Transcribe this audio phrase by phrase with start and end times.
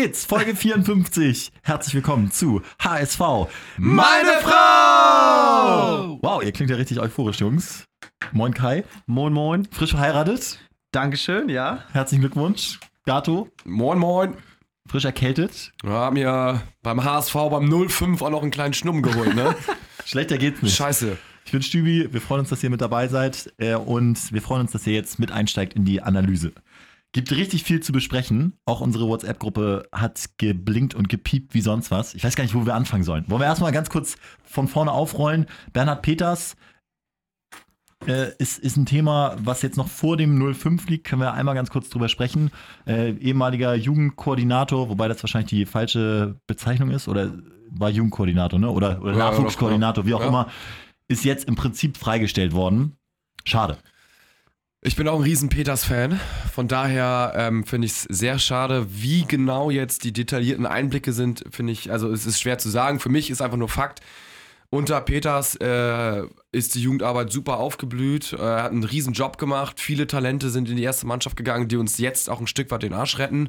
[0.00, 1.50] geht's, Folge 54.
[1.60, 3.20] Herzlich willkommen zu HSV.
[3.78, 6.20] Meine Frau!
[6.22, 7.82] Wow, ihr klingt ja richtig euphorisch, Jungs.
[8.30, 9.66] Moin Kai, Moin, moin.
[9.72, 10.60] frisch verheiratet.
[10.92, 11.82] Dankeschön, ja.
[11.90, 12.78] Herzlichen Glückwunsch.
[13.06, 14.34] Gato, Moin, moin.
[14.88, 15.72] frisch erkältet.
[15.82, 19.56] Wir haben ja beim HSV beim 05 auch noch einen kleinen Schnumm geholt, ne?
[20.04, 20.76] Schlechter geht's nicht.
[20.76, 21.18] Scheiße.
[21.44, 24.60] Ich bin Stübi, wir freuen uns, dass ihr mit dabei seid äh, und wir freuen
[24.60, 26.52] uns, dass ihr jetzt mit einsteigt in die Analyse.
[27.12, 28.58] Gibt richtig viel zu besprechen.
[28.66, 32.14] Auch unsere WhatsApp-Gruppe hat geblinkt und gepiept wie sonst was.
[32.14, 33.24] Ich weiß gar nicht, wo wir anfangen sollen.
[33.28, 35.46] Wollen wir erstmal ganz kurz von vorne aufrollen?
[35.72, 36.56] Bernhard Peters
[38.06, 41.06] äh, ist, ist ein Thema, was jetzt noch vor dem 05 liegt.
[41.06, 42.50] Können wir einmal ganz kurz drüber sprechen.
[42.86, 47.32] Äh, ehemaliger Jugendkoordinator, wobei das wahrscheinlich die falsche Bezeichnung ist, oder
[47.70, 48.70] war Jugendkoordinator, ne?
[48.70, 50.28] Oder, oder Ja, Nachwuchskoordinator, wie auch ja.
[50.28, 50.48] immer,
[51.08, 52.96] ist jetzt im Prinzip freigestellt worden.
[53.44, 53.78] Schade.
[54.80, 56.20] Ich bin auch ein riesen Peters-Fan.
[56.52, 61.44] Von daher ähm, finde ich es sehr schade, wie genau jetzt die detaillierten Einblicke sind,
[61.50, 63.00] finde ich, also es ist schwer zu sagen.
[63.00, 64.00] Für mich ist einfach nur Fakt.
[64.70, 69.80] Unter Peters äh, ist die Jugendarbeit super aufgeblüht, äh, er hat einen riesen Job gemacht,
[69.80, 72.82] viele Talente sind in die erste Mannschaft gegangen, die uns jetzt auch ein Stück weit
[72.82, 73.48] den Arsch retten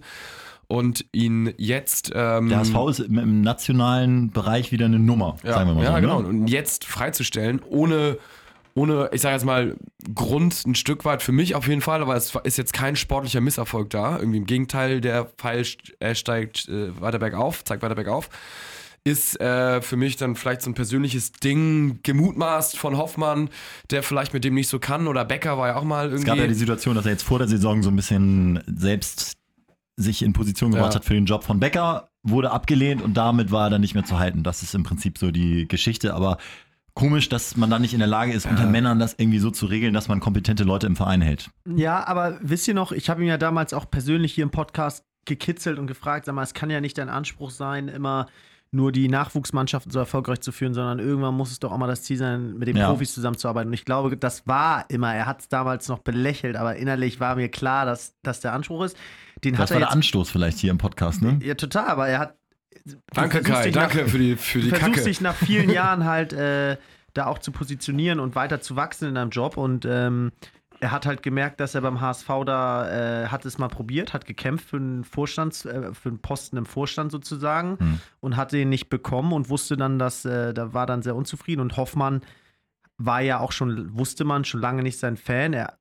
[0.68, 5.70] und ihn jetzt ähm, Der HSV ist im, nationalen Bereich wieder eine Nummer, ja, sagen
[5.70, 6.02] wir mal ja, so.
[6.02, 6.22] genau.
[6.22, 6.28] Ne?
[6.30, 8.18] Und jetzt freizustellen, ohne,
[8.80, 9.76] ohne, ich sage jetzt mal,
[10.16, 13.42] Grund ein Stück weit für mich auf jeden Fall, aber es ist jetzt kein sportlicher
[13.42, 14.18] Misserfolg da.
[14.18, 18.30] Irgendwie im Gegenteil, der Pfeil st- steigt äh, weiter bergauf, zeigt weiter bergauf.
[19.06, 23.50] Ist äh, für mich dann vielleicht so ein persönliches Ding, gemutmaßt von Hoffmann,
[23.92, 25.08] der vielleicht mit dem nicht so kann.
[25.08, 26.22] Oder Becker war ja auch mal irgendwie.
[26.22, 29.38] Es gab ja die Situation, dass er jetzt vor der Saison so ein bisschen selbst
[29.96, 31.00] sich in Position gebracht Ja.
[31.00, 34.06] hat für den Job von Becker, wurde abgelehnt und damit war er dann nicht mehr
[34.06, 34.44] zu halten.
[34.44, 36.38] Das ist im Prinzip so die Geschichte, aber
[36.94, 39.66] komisch, dass man dann nicht in der Lage ist, unter Männern das irgendwie so zu
[39.66, 41.50] regeln, dass man kompetente Leute im Verein hält.
[41.66, 45.04] Ja, aber wisst ihr noch, ich habe ihn ja damals auch persönlich hier im Podcast
[45.26, 48.28] gekitzelt und gefragt, sag mal, es kann ja nicht dein Anspruch sein, immer
[48.72, 52.04] nur die Nachwuchsmannschaften so erfolgreich zu führen, sondern irgendwann muss es doch auch mal das
[52.04, 52.90] Ziel sein, mit den Ja.
[52.90, 53.70] Profis zusammenzuarbeiten.
[53.70, 57.36] Und ich glaube, das war immer, er hat es damals noch belächelt, aber innerlich war
[57.36, 58.98] mir klar, dass das der Anspruch ist.
[59.44, 61.40] Den Das hat war er der jetzt, Anstoß vielleicht hier im Podcast, ne?
[61.42, 62.36] Ja, total, aber er hat.
[63.14, 65.08] Danke, du Kai, danke nach- für die, für die du versuchst Kacke.
[65.10, 66.78] dich nach vielen Jahren halt äh,
[67.14, 70.32] da auch zu positionieren und weiter zu wachsen in deinem Job und ähm,
[70.82, 74.26] er hat halt gemerkt, dass er beim HSV da äh, hat es mal probiert, hat
[74.26, 78.00] gekämpft für einen Vorstands, äh, für einen Posten im Vorstand sozusagen Hm.
[78.22, 81.60] und hat den nicht bekommen und wusste dann, dass äh, da war dann sehr unzufrieden
[81.62, 82.22] und Hoffmann
[82.98, 85.54] war ja auch schon, wusste man schon lange nicht sein Fan.
[85.54, 85.78] Er,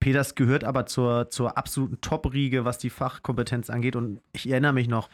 [0.00, 3.96] Peters gehört aber zur, zur absoluten Top-Riege, was die Fachkompetenz angeht.
[3.96, 5.08] Und ich erinnere mich noch,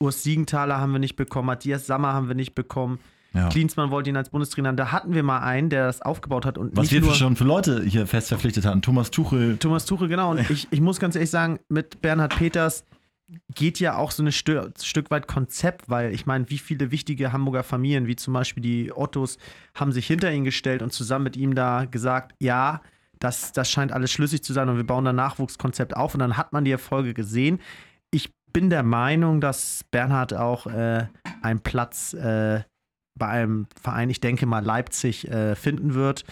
[0.00, 2.98] Urs Siegenthaler haben wir nicht bekommen, Matthias Sammer haben wir nicht bekommen.
[3.32, 3.48] Ja.
[3.48, 4.70] Klinsmann wollte ihn als Bundestrainer.
[4.70, 4.76] haben.
[4.76, 6.58] Da hatten wir mal einen, der das aufgebaut hat.
[6.58, 8.82] Und Was wir schon für Leute hier fest verpflichtet hatten.
[8.82, 10.32] Thomas Tuchel, Thomas Tuchel, genau.
[10.32, 12.84] Und ich, ich muss ganz ehrlich sagen, mit Bernhard Peters
[13.54, 17.62] geht ja auch so ein Stück weit Konzept, weil ich meine, wie viele wichtige Hamburger
[17.62, 19.38] Familien, wie zum Beispiel die Ottos,
[19.74, 22.80] haben sich hinter ihn gestellt und zusammen mit ihm da gesagt, ja,
[23.20, 26.36] das, das scheint alles schlüssig zu sein und wir bauen ein Nachwuchskonzept auf und dann
[26.36, 27.60] hat man die Erfolge gesehen.
[28.50, 31.06] Ich bin der Meinung, dass Bernhard auch äh,
[31.40, 32.64] einen Platz äh,
[33.16, 36.24] bei einem Verein, ich denke mal Leipzig, äh, finden wird,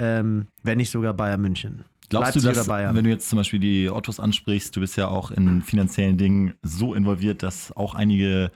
[0.00, 1.84] ähm, wenn nicht sogar Bayern München.
[2.08, 5.06] glaubst Leipzig du, dass, wenn du jetzt zum Beispiel die Ottos ansprichst, du bist ja
[5.06, 8.50] auch in finanziellen Dingen so involviert, dass auch einige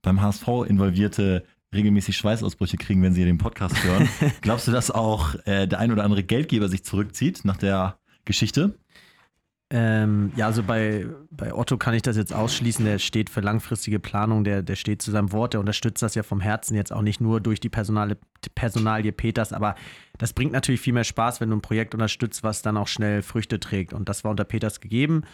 [0.00, 1.44] beim HSV involvierte
[1.74, 4.08] regelmäßig Schweißausbrüche kriegen, wenn sie den Podcast hören.
[4.40, 8.78] Glaubst du, dass auch äh, der ein oder andere Geldgeber sich zurückzieht nach der Geschichte?
[9.70, 12.84] Ähm, ja, also bei, bei Otto kann ich das jetzt ausschließen.
[12.84, 16.22] Der steht für langfristige Planung, der, der steht zu seinem Wort, der unterstützt das ja
[16.22, 18.16] vom Herzen jetzt auch nicht nur durch die Personale,
[18.54, 19.74] Personalie Peters, aber
[20.16, 23.20] das bringt natürlich viel mehr Spaß, wenn du ein Projekt unterstützt, was dann auch schnell
[23.20, 23.92] Früchte trägt.
[23.92, 25.24] Und das war unter Peters gegeben.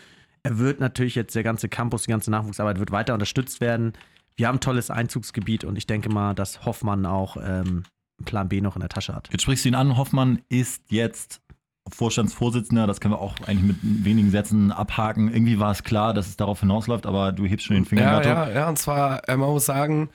[0.43, 3.93] Er wird natürlich jetzt, der ganze Campus, die ganze Nachwuchsarbeit wird weiter unterstützt werden.
[4.37, 7.85] Wir haben ein tolles Einzugsgebiet und ich denke mal, dass Hoffmann auch ähm,
[8.25, 9.29] Plan B noch in der Tasche hat.
[9.31, 9.97] Jetzt sprichst du ihn an.
[9.97, 11.41] Hoffmann ist jetzt
[11.89, 12.87] Vorstandsvorsitzender.
[12.87, 15.33] Das können wir auch eigentlich mit wenigen Sätzen abhaken.
[15.33, 18.03] Irgendwie war es klar, dass es darauf hinausläuft, aber du hebst schon den Finger.
[18.03, 20.09] Ja, ja, ja, und zwar, äh, man muss sagen,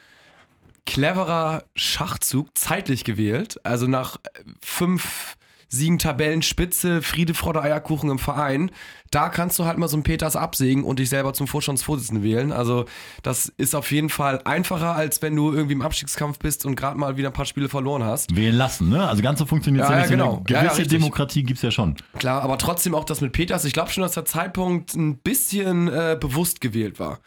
[0.86, 3.60] cleverer Schachzug, zeitlich gewählt.
[3.64, 5.38] Also nach äh, fünf
[5.69, 8.71] Siegen Tabellenspitze, Friede, Freude, Eierkuchen im Verein.
[9.12, 12.51] Da kannst du halt mal so einen Peters absägen und dich selber zum Vorstandsvorsitzenden wählen.
[12.51, 12.86] Also
[13.24, 16.98] das ist auf jeden Fall einfacher, als wenn du irgendwie im Abstiegskampf bist und gerade
[16.98, 18.36] mal wieder ein paar Spiele verloren hast.
[18.36, 19.07] Wählen lassen, ne?
[19.07, 20.12] Also ganz so funktioniert es Ja, ja, ja, nicht.
[20.12, 20.33] genau.
[20.38, 21.00] Eine Ja, ja, gewisse richtig.
[21.00, 21.95] Demokratie gibt es ja schon.
[22.18, 23.63] Klar, aber trotzdem auch das mit Peters.
[23.66, 27.19] Ich glaube schon, dass der Zeitpunkt ein bisschen äh, bewusst gewählt war.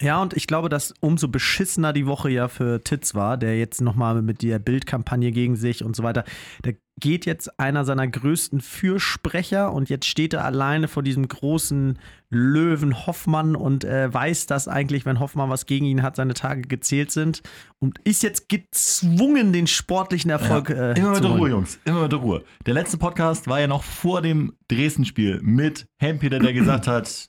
[0.00, 3.80] Ja, und ich glaube, dass umso beschissener die Woche ja für Titz war, der jetzt
[3.82, 6.24] nochmal mit der Bildkampagne gegen sich und so weiter,
[6.62, 11.98] da geht jetzt einer seiner größten Fürsprecher und jetzt steht er alleine vor diesem großen
[12.30, 16.62] Löwen Hoffmann und äh, weiß, dass eigentlich, wenn Hoffmann was gegen ihn hat, seine Tage
[16.62, 17.42] gezählt sind
[17.78, 20.92] und ist jetzt gezwungen, den sportlichen Erfolg Ja.
[20.92, 21.30] äh, Immer mit der.
[21.30, 21.78] Ruhe, Jungs.
[21.84, 22.44] Immer mit der Ruhe.
[22.66, 27.26] Der letzte Podcast war ja noch vor dem Dresden-Spiel mit Hempeter, der gesagt hat,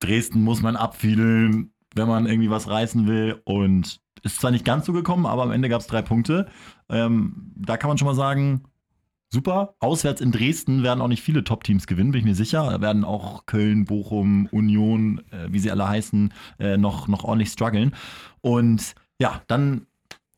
[0.00, 3.40] Dresden muss man abfiedeln, wenn man irgendwie was reißen will.
[3.44, 6.46] Und ist zwar nicht ganz so gekommen, aber am Ende gab es drei Punkte.
[6.88, 8.64] Ähm, da kann man schon mal sagen,
[9.30, 9.74] super.
[9.80, 12.68] Auswärts in Dresden werden auch nicht viele Top-Teams gewinnen, bin ich mir sicher.
[12.70, 17.50] Da werden auch Köln, Bochum, Union, äh, wie sie alle heißen, äh, noch, noch ordentlich
[17.50, 17.94] strugglen.
[18.40, 19.86] Und ja, dann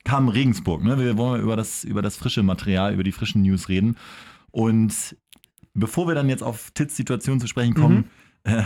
[0.05, 0.83] kam Regensburg.
[0.83, 0.99] Ne?
[0.99, 3.97] Wir wollen über das, über das frische Material, über die frischen News reden.
[4.51, 5.15] Und
[5.73, 8.09] bevor wir dann jetzt auf Tits Situation zu sprechen kommen,
[8.43, 8.63] äh,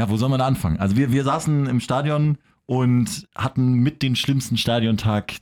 [0.00, 0.78] ja, wo soll man da anfangen?
[0.78, 5.34] Also wir, wir saßen im Stadion und hatten mit den schlimmsten Stadiontag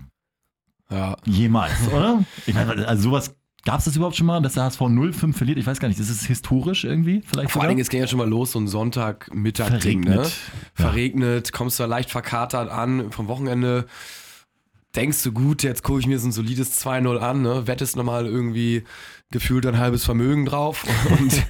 [0.90, 1.16] Ja.
[1.24, 2.24] jemals, oder?
[2.46, 5.58] Ich meine, also sowas gab es das überhaupt schon mal, dass der HSV 0-5 verliert?
[5.58, 7.22] Ich weiß gar nicht, ist es historisch irgendwie?
[7.24, 7.68] Vielleicht Vor allen?
[7.70, 10.24] Dingen, es ging ja schon mal los, so ein Sonntagmittag-Ding, ne?
[10.24, 10.24] Verregnet.
[10.26, 10.84] Ja.
[10.86, 13.86] Verregnet, kommst du da leicht verkatert an vom Wochenende.
[14.96, 17.66] Denkst du, gut, jetzt gucke ich mir so ein solides 2-0 an, ne?
[17.66, 18.84] Wettest nochmal irgendwie
[19.30, 20.86] gefühlt ein halbes Vermögen drauf
[21.20, 21.44] und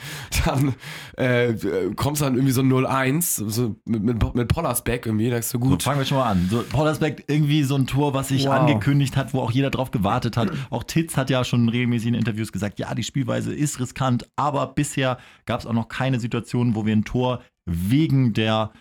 [0.44, 0.74] dann
[1.16, 1.54] äh,
[1.94, 5.58] kommst du dann irgendwie so ein 0-1 so mit, mit, mit Pollersbeck irgendwie, denkst du,
[5.58, 5.82] So, gut.
[5.84, 6.48] fangen wir schon mal an.
[6.50, 8.54] So, Pollersbeck, irgendwie so ein Tor, was sich Wow.
[8.54, 10.50] angekündigt hat, wo auch jeder drauf gewartet hat.
[10.70, 14.66] Auch Titz hat ja schon in regelmäßigen Interviews gesagt, ja, die Spielweise ist riskant, aber
[14.66, 18.72] bisher gab es auch noch keine Situation, wo wir ein Tor wegen der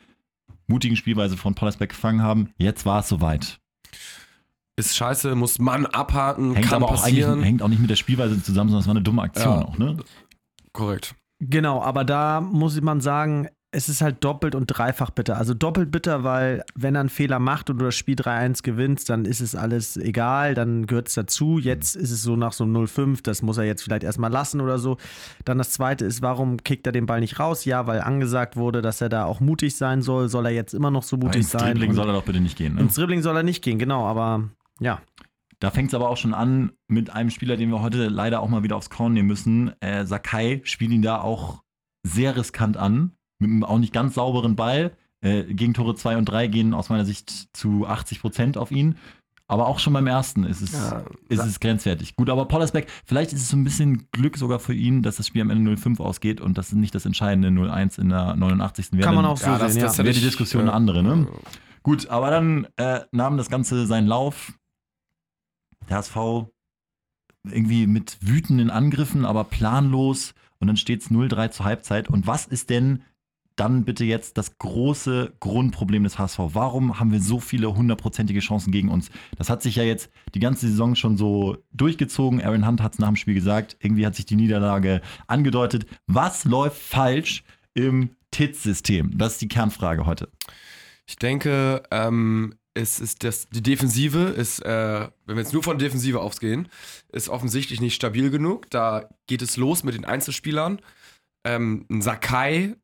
[0.65, 2.50] mutigen Spielweise von Pollersbeck gefangen haben.
[2.57, 3.59] Jetzt war es soweit.
[4.80, 7.42] Ist scheiße, muss man abhaken, Hängt kann aber auch eigentlich passieren.
[7.44, 9.66] hängt auch nicht mit der Spielweise zusammen, sondern es war eine dumme Aktion Ja.
[9.66, 9.98] auch, ne?
[10.72, 11.16] Korrekt.
[11.40, 15.38] Genau, aber da muss man sagen, es ist halt doppelt und dreifach bitter.
[15.38, 19.10] Also doppelt bitter, weil wenn er einen Fehler macht und du das Spiel 3-1 gewinnst,
[19.10, 21.60] dann ist es alles egal, dann gehört es dazu.
[21.60, 24.62] Jetzt ist es so nach so einem 0-5, das muss er jetzt vielleicht erstmal lassen
[24.62, 24.98] oder so.
[25.44, 27.66] Dann das zweite ist, warum kickt er den Ball nicht raus?
[27.66, 30.30] Ja, weil angesagt wurde, dass er da auch mutig sein soll.
[30.30, 31.64] Soll er jetzt immer noch so mutig Ins sein?
[31.74, 32.82] Dribbling Und soll er doch bitte nicht gehen, ne?
[32.82, 35.02] ins Dribbling soll er nicht gehen, genau, aber ja.
[35.60, 38.50] Da fängt es aber auch schon an mit einem Spieler, den wir heute leider auch
[38.50, 39.74] mal wieder aufs Korn nehmen müssen.
[39.82, 41.64] Äh, Sakai spielt ihn da auch
[42.04, 44.96] sehr riskant an, mit einem auch nicht ganz sauberen Ball.
[45.22, 48.98] Äh, Gegentore 2 und 3 gehen aus meiner Sicht zu 80 Prozent auf ihn.
[49.50, 52.18] Aber auch schon beim ersten ist es, Ja, ist es grenzwertig.
[52.18, 55.28] Gut, aber Pollersbeck, vielleicht ist es so ein bisschen Glück sogar für ihn, dass das
[55.28, 58.92] Spiel am Ende 0-5 ausgeht und das ist nicht das entscheidende 0-1 in der 89.
[58.92, 59.04] wäre.
[59.04, 59.88] Kann man Dann auch so sehen, ja.
[59.88, 61.28] hätte wäre die ich, Diskussion eine andere, ne?
[61.82, 64.56] Gut, aber dann äh, nahm das Ganze seinen Lauf.
[65.90, 66.48] Der HSV
[67.52, 70.34] irgendwie mit wütenden Angriffen, aber planlos.
[70.60, 72.10] Und dann steht es 0-3 zur Halbzeit.
[72.10, 73.04] Und was ist denn
[73.58, 76.40] dann bitte jetzt das große Grundproblem des HSV?
[76.54, 79.10] Warum haben wir so viele hundertprozentige Chancen gegen uns?
[79.38, 82.42] Das hat sich ja jetzt die ganze Saison schon so durchgezogen.
[82.42, 83.78] Aaron Hunt hat es nach dem Spiel gesagt.
[83.80, 85.86] Irgendwie hat sich die Niederlage angedeutet.
[86.06, 87.44] Was läuft falsch
[87.74, 89.18] im TITS-System?
[89.18, 90.30] Das ist die Kernfrage heute.
[91.08, 95.78] Ich denke, ähm, es ist das, die Defensive ist, äh, wenn wir jetzt nur von
[95.80, 96.70] Defensive ausgehen,
[97.12, 98.70] ist offensichtlich nicht stabil genug.
[98.70, 100.80] Da geht es los mit den Einzelspielern.
[101.44, 102.76] Ähm, Sakai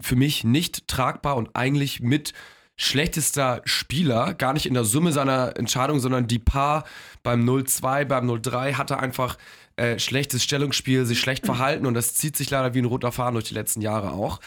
[0.00, 2.32] für mich nicht tragbar und eigentlich mit
[2.76, 6.84] schlechtester Spieler, gar nicht in der Summe seiner Entscheidung, sondern die Paar
[7.22, 9.38] beim 0-2, beim 0-3 hatte einfach
[9.76, 13.34] äh, schlechtes Stellungsspiel, sich schlecht verhalten und das zieht sich leider wie ein roter Faden
[13.34, 14.40] durch die letzten Jahre auch.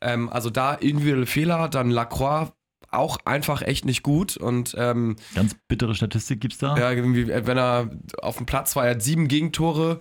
[0.00, 2.52] Ähm, also da individuelle Fehler, dann Lacroix
[2.90, 7.28] auch einfach echt nicht gut und ähm, Ganz bittere Statistik gibt es da ja, irgendwie,
[7.28, 10.00] wenn er auf dem Platz war, er hat sieben Gegentore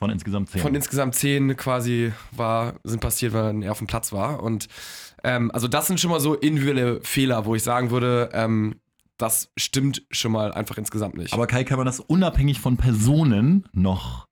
[0.00, 0.62] von insgesamt zehn.
[0.62, 4.42] von insgesamt zehn quasi war, sind passiert, wenn er auf dem Platz war.
[4.42, 4.68] Und
[5.22, 8.76] ähm, also das sind schon mal so individuelle Fehler, wo ich sagen würde, ähm,
[9.18, 11.34] das stimmt schon mal einfach insgesamt nicht.
[11.34, 14.26] Aber Kai, kann man das unabhängig von Personen noch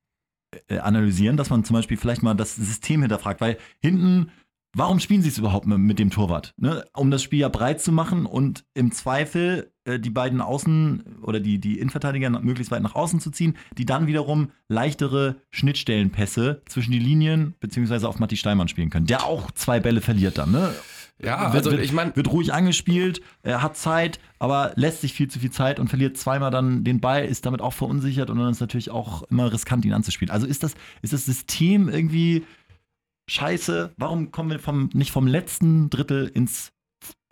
[0.68, 4.30] äh, analysieren, dass man zum Beispiel vielleicht mal das System hinterfragt, weil hinten,
[4.75, 6.54] warum spielen sie es überhaupt mit, dem Torwart?
[6.56, 6.84] Ne?
[6.94, 11.40] Um das Spiel ja breit zu machen und im Zweifel äh, die beiden Außen oder
[11.40, 16.92] die, die Innenverteidiger möglichst weit nach außen zu ziehen, die dann wiederum leichtere Schnittstellenpässe zwischen
[16.92, 20.75] die Linien beziehungsweise auf Matti Steinmann spielen können, der auch zwei Bälle verliert dann, ne?
[21.20, 25.28] ja, wird, also ich meine, wird ruhig angespielt, er hat Zeit, aber lässt sich viel
[25.28, 28.50] zu viel Zeit und verliert zweimal dann den Ball, ist damit auch verunsichert und dann
[28.50, 30.30] ist natürlich auch immer riskant, ihn anzuspielen.
[30.30, 32.44] Also ist das, ist das System irgendwie
[33.28, 33.94] scheiße?
[33.97, 36.73] Warum kommen wir vom, nicht vom letzten Drittel ins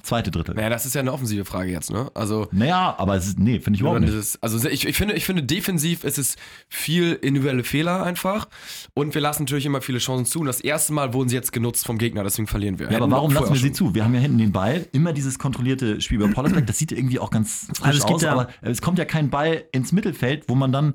[0.06, 0.54] zweite Drittel.
[0.54, 2.10] Naja, das ist ja eine offensive Frage jetzt, ne?
[2.14, 2.48] Also.
[2.52, 4.14] Naja, aber es ist, nee, finde ich überhaupt nicht.
[4.14, 6.36] Es, also ich, ich, finde, ich finde, defensiv ist es
[6.68, 8.48] viel individuelle Fehler einfach.
[8.94, 10.40] Und wir lassen natürlich immer viele Chancen zu.
[10.40, 12.90] Und das erste Mal wurden sie jetzt genutzt vom Gegner, deswegen verlieren wir.
[12.90, 13.94] Ja, aber warum lassen wir sie zu?
[13.94, 16.66] Wir haben ja hinten den Ball, immer dieses kontrollierte Spiel über Pollersbeck.
[16.66, 19.04] Das sieht irgendwie auch ganz frisch Also es gibt aus, ja- aber es kommt ja
[19.04, 20.94] kein Ball ins Mittelfeld, wo man dann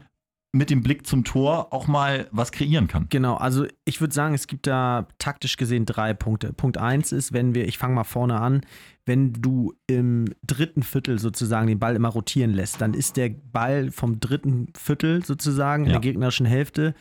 [0.53, 3.07] mit dem Blick zum Tor auch mal was kreieren kann.
[3.09, 6.51] Genau, also ich würde sagen, es gibt da taktisch gesehen drei Punkte.
[6.51, 8.61] Punkt eins ist, wenn wir, ich fange mal vorne an,
[9.05, 13.91] wenn du im dritten Viertel sozusagen den Ball immer rotieren lässt, dann ist der Ball
[13.91, 15.99] vom dritten Viertel sozusagen in Ja.
[15.99, 16.95] der gegnerischen Hälfte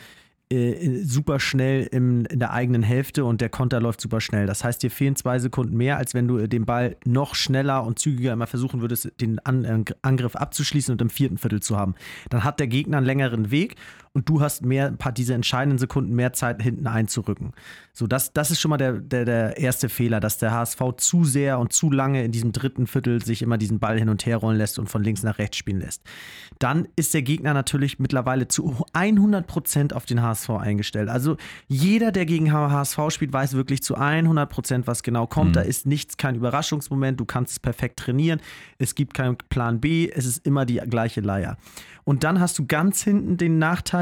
[0.53, 4.47] äh, super schnell im, in der eigenen Hälfte und der Konter läuft super schnell.
[4.47, 7.85] Das heißt, dir fehlen zwei Sekunden mehr, als wenn du äh, den Ball noch schneller
[7.85, 11.95] und zügiger immer versuchen würdest, den An Angriff abzuschließen und im vierten Viertel zu haben.
[12.31, 13.77] Dann hat der Gegner einen längeren Weg
[14.13, 17.53] und du hast mehr, ein paar diese entscheidenden Sekunden mehr Zeit, hinten einzurücken.
[17.93, 21.25] So, das, das ist schon mal der, der, der erste Fehler, dass der HSV zu
[21.25, 24.39] sehr und zu lange in diesem dritten Viertel sich immer diesen Ball hin und her
[24.39, 26.03] rollen lässt und von links nach rechts spielen lässt.
[26.59, 31.09] Dann ist der Gegner natürlich mittlerweile zu 100 Prozent auf den HSV eingestellt.
[31.09, 31.37] Also
[31.69, 35.55] jeder, der gegen HSV spielt, weiß wirklich zu 100 Prozent, was genau kommt.
[35.55, 37.21] Da ist nichts, kein Überraschungsmoment.
[37.21, 38.41] Du kannst es perfekt trainieren.
[38.79, 40.11] Es gibt keinen Plan B.
[40.11, 41.57] Es ist immer die gleiche Leier.
[42.05, 44.00] Und dann hast du ganz hinten den Nachteil,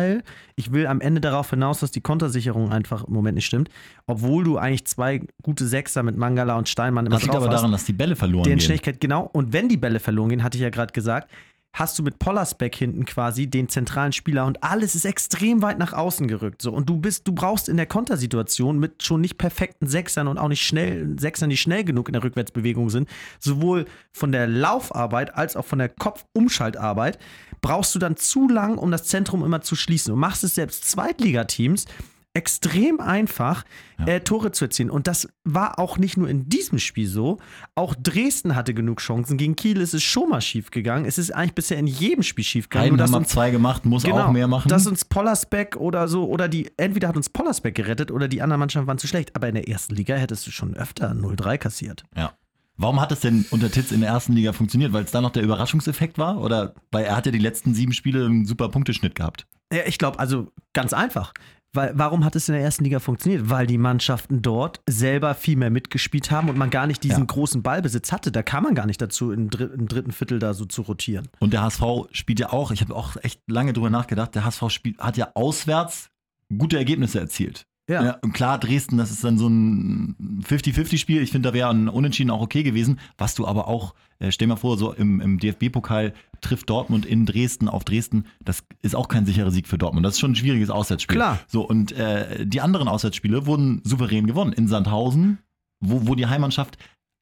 [0.56, 3.68] ich will am Ende darauf hinaus, dass die Kontersicherung einfach im Moment nicht stimmt,
[4.06, 7.54] obwohl du eigentlich zwei gute Sechser mit Mangala und Steinmann immer Das liegt aber hast.
[7.54, 8.60] daran, dass die Bälle verloren gehen.
[8.60, 9.28] Schnelligkeit, genau.
[9.32, 11.30] Und wenn die Bälle verloren gehen, hatte ich ja gerade gesagt,
[11.72, 15.92] hast du mit Pollersbeck hinten quasi den zentralen Spieler und alles ist extrem weit nach
[15.92, 16.62] außen gerückt.
[16.62, 16.72] So.
[16.72, 20.48] Und du bist, du brauchst in der Kontersituation mit schon nicht perfekten Sechsern und auch
[20.48, 25.56] nicht schnell, Sechsern, die schnell genug in der Rückwärtsbewegung sind, sowohl von der Laufarbeit als
[25.56, 27.18] auch von der Kopfumschaltarbeit,
[27.60, 30.12] brauchst du dann zu lang, um das Zentrum immer zu schließen.
[30.12, 31.86] Und machst es selbst Zweitligateams
[32.34, 33.64] extrem einfach,
[34.06, 34.90] äh, Tore zu erzielen.
[34.90, 37.38] Und das war auch nicht nur in diesem Spiel so.
[37.74, 39.38] Auch Dresden hatte genug Chancen.
[39.38, 41.04] Gegen Kiel ist es schon mal schief gegangen.
[41.04, 42.92] Es ist eigentlich bisher in jedem Spiel schief gegangen.
[42.92, 44.68] Heidenheim hat uns, zwei gemacht, muss auch mehr machen.
[44.68, 44.76] Genau.
[44.76, 48.60] dass uns Pollersbeck oder so, oder die, entweder hat uns Pollersbeck gerettet oder die anderen
[48.60, 49.34] Mannschaften waren zu schlecht.
[49.34, 52.04] Aber in der ersten Liga hättest du schon öfter 0-3 kassiert.
[52.16, 52.34] ja.
[52.78, 54.92] Warum hat es denn unter Titz in der ersten Liga funktioniert?
[54.92, 56.40] Weil es da noch der Überraschungseffekt war?
[56.40, 59.46] Oder weil er hat ja die letzten sieben Spiele einen super Punkteschnitt gehabt?
[59.72, 61.34] Ja, ich glaube, also ganz einfach.
[61.74, 63.50] Weil, warum hat es in der ersten Liga funktioniert?
[63.50, 67.26] Weil die Mannschaften dort selber viel mehr mitgespielt haben und man gar nicht diesen Ja.
[67.26, 68.32] großen Ballbesitz hatte.
[68.32, 71.28] Da kam man gar nicht dazu, im, dr im dritten Viertel da so zu rotieren.
[71.40, 71.82] Und der HSV
[72.12, 75.32] spielt ja auch, ich habe auch echt lange drüber nachgedacht, der HSV spielt, hat ja
[75.34, 76.08] auswärts
[76.56, 77.66] gute Ergebnisse erzielt.
[77.88, 78.18] Ja.
[78.22, 81.22] und klar, Dresden, das ist dann so ein 50-50-Spiel.
[81.22, 83.00] Ich finde, da wäre ein Unentschieden auch okay gewesen.
[83.16, 87.24] Was du aber auch, äh, stell mal vor, so im, im DFB-Pokal trifft Dortmund in
[87.24, 88.26] Dresden auf Dresden.
[88.44, 90.04] Das ist auch kein sicherer Sieg für Dortmund.
[90.04, 91.16] Das ist schon ein schwieriges Auswärtsspiel.
[91.16, 91.40] Klar.
[91.46, 94.52] So, und äh, die anderen Auswärtsspiele wurden souverän gewonnen.
[94.52, 95.38] In Sandhausen,
[95.80, 96.76] wo, wo die Heimmannschaft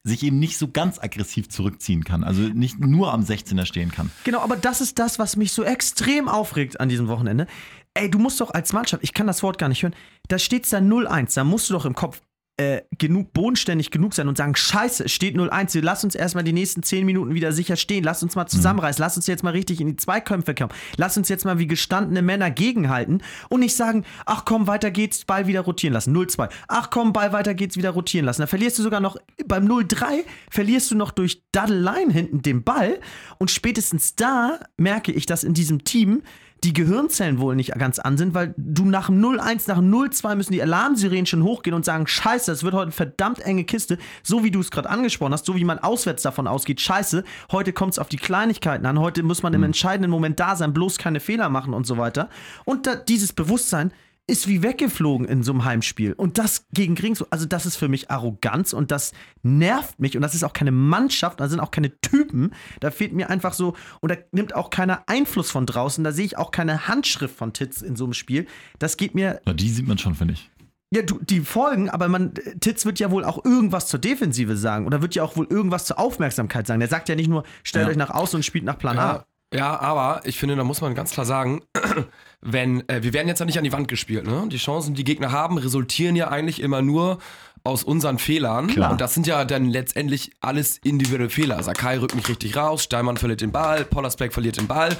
[0.07, 2.23] sich eben nicht so ganz aggressiv zurückziehen kann.
[2.23, 4.11] Also nicht nur am 16er stehen kann.
[4.25, 7.47] Genau, aber das ist das, was mich so extrem aufregt an diesem Wochenende.
[7.95, 9.95] Ey, du musst doch als Mannschaft, ich kann das Wort gar nicht hören,
[10.29, 12.21] da steht da 0-1, da musst du doch im Kopf
[12.59, 16.55] äh, genug, bodenständig genug sein und sagen, scheiße, es steht 0-1, lass uns erstmal die
[16.55, 19.81] nächsten 10 Minuten wieder sicher stehen, lass uns mal zusammenreißen, lass uns jetzt mal richtig
[19.81, 24.05] in die Zweikämpfe kommen, lass uns jetzt mal wie gestandene Männer gegenhalten und nicht sagen,
[24.25, 27.91] ach komm, weiter geht's, Ball wieder rotieren lassen, 0-2, ach komm, Ball weiter geht's, wieder
[27.91, 28.41] rotieren lassen.
[28.41, 33.01] Da verlierst du sogar noch, beim 0-3 verlierst du noch durch Daddeleien hinten den Ball
[33.39, 36.23] und spätestens da merke ich, dass in diesem Team
[36.65, 40.35] die Gehirnzellen wohl nicht ganz an sind, weil du nach dem 0-1, nach dem 0-2
[40.35, 43.99] müssen die Alarmsirenen schon hochgehen und sagen, scheiße, das wird heute eine verdammt enge Kiste,
[44.23, 47.73] so wie du es gerade angesprochen hast, so wie man auswärts davon ausgeht, scheiße, heute
[47.73, 50.99] kommt es auf die Kleinigkeiten an, heute muss man im entscheidenden Moment da sein, bloß
[50.99, 52.31] keine Fehler machen und so weiter.
[52.65, 53.93] Und da, dieses Bewusstsein
[54.29, 56.13] ist wie weggeflogen in so einem Heimspiel.
[56.13, 60.23] Und das gegen Gringsburg, also das ist für mich Arroganz und das nervt mich und
[60.23, 62.53] das ist auch keine Mannschaft, da sind auch keine Typen.
[62.81, 66.25] Da fehlt mir einfach so, und da nimmt auch keiner Einfluss von draußen, da sehe
[66.25, 68.47] ich auch keine Handschrift von Titz in so einem Spiel.
[68.81, 70.51] Das geht mir, Na, die sieht man schon, finde ich.
[70.93, 74.87] ja, du, die folgen, aber man, Titz wird ja wohl auch irgendwas zur Defensive sagen
[74.87, 76.81] oder wird ja auch wohl irgendwas zur Aufmerksamkeit sagen.
[76.81, 77.91] Der sagt ja nicht nur, stellt Ja.
[77.93, 79.27] euch nach außen und spielt nach Plan Ja, A.
[79.55, 81.63] ja, aber ich finde, da muss man ganz klar sagen,
[82.41, 84.47] wenn, äh, wir werden jetzt ja nicht an die Wand gespielt, ne?
[84.51, 87.19] Die Chancen, die Gegner haben, resultieren ja eigentlich immer nur
[87.63, 88.69] aus unseren Fehlern.
[88.69, 88.93] Klar.
[88.93, 91.63] Und das sind ja dann letztendlich alles individuelle Fehler.
[91.63, 94.97] Sakai rückt nicht richtig raus, Steinmann verliert den Ball, Pollersbeck verliert den Ball.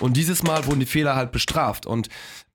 [0.00, 1.86] Und dieses Mal wurden die Fehler halt bestraft.
[1.86, 2.08] Und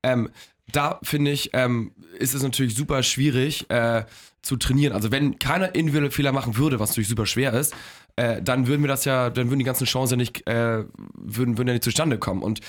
[0.04, 0.30] ähm,
[0.72, 4.06] da finde ich, ähm, ist es natürlich super schwierig äh,
[4.42, 4.94] zu trainieren.
[4.94, 7.74] Also wenn keiner individuelle Fehler machen würde, was natürlich super schwer ist,
[8.16, 10.84] äh, dann würden wir das ja, dann würden die ganzen Chancen nicht, äh,
[11.16, 12.42] würden, würden ja nicht zustande kommen.
[12.42, 12.62] Und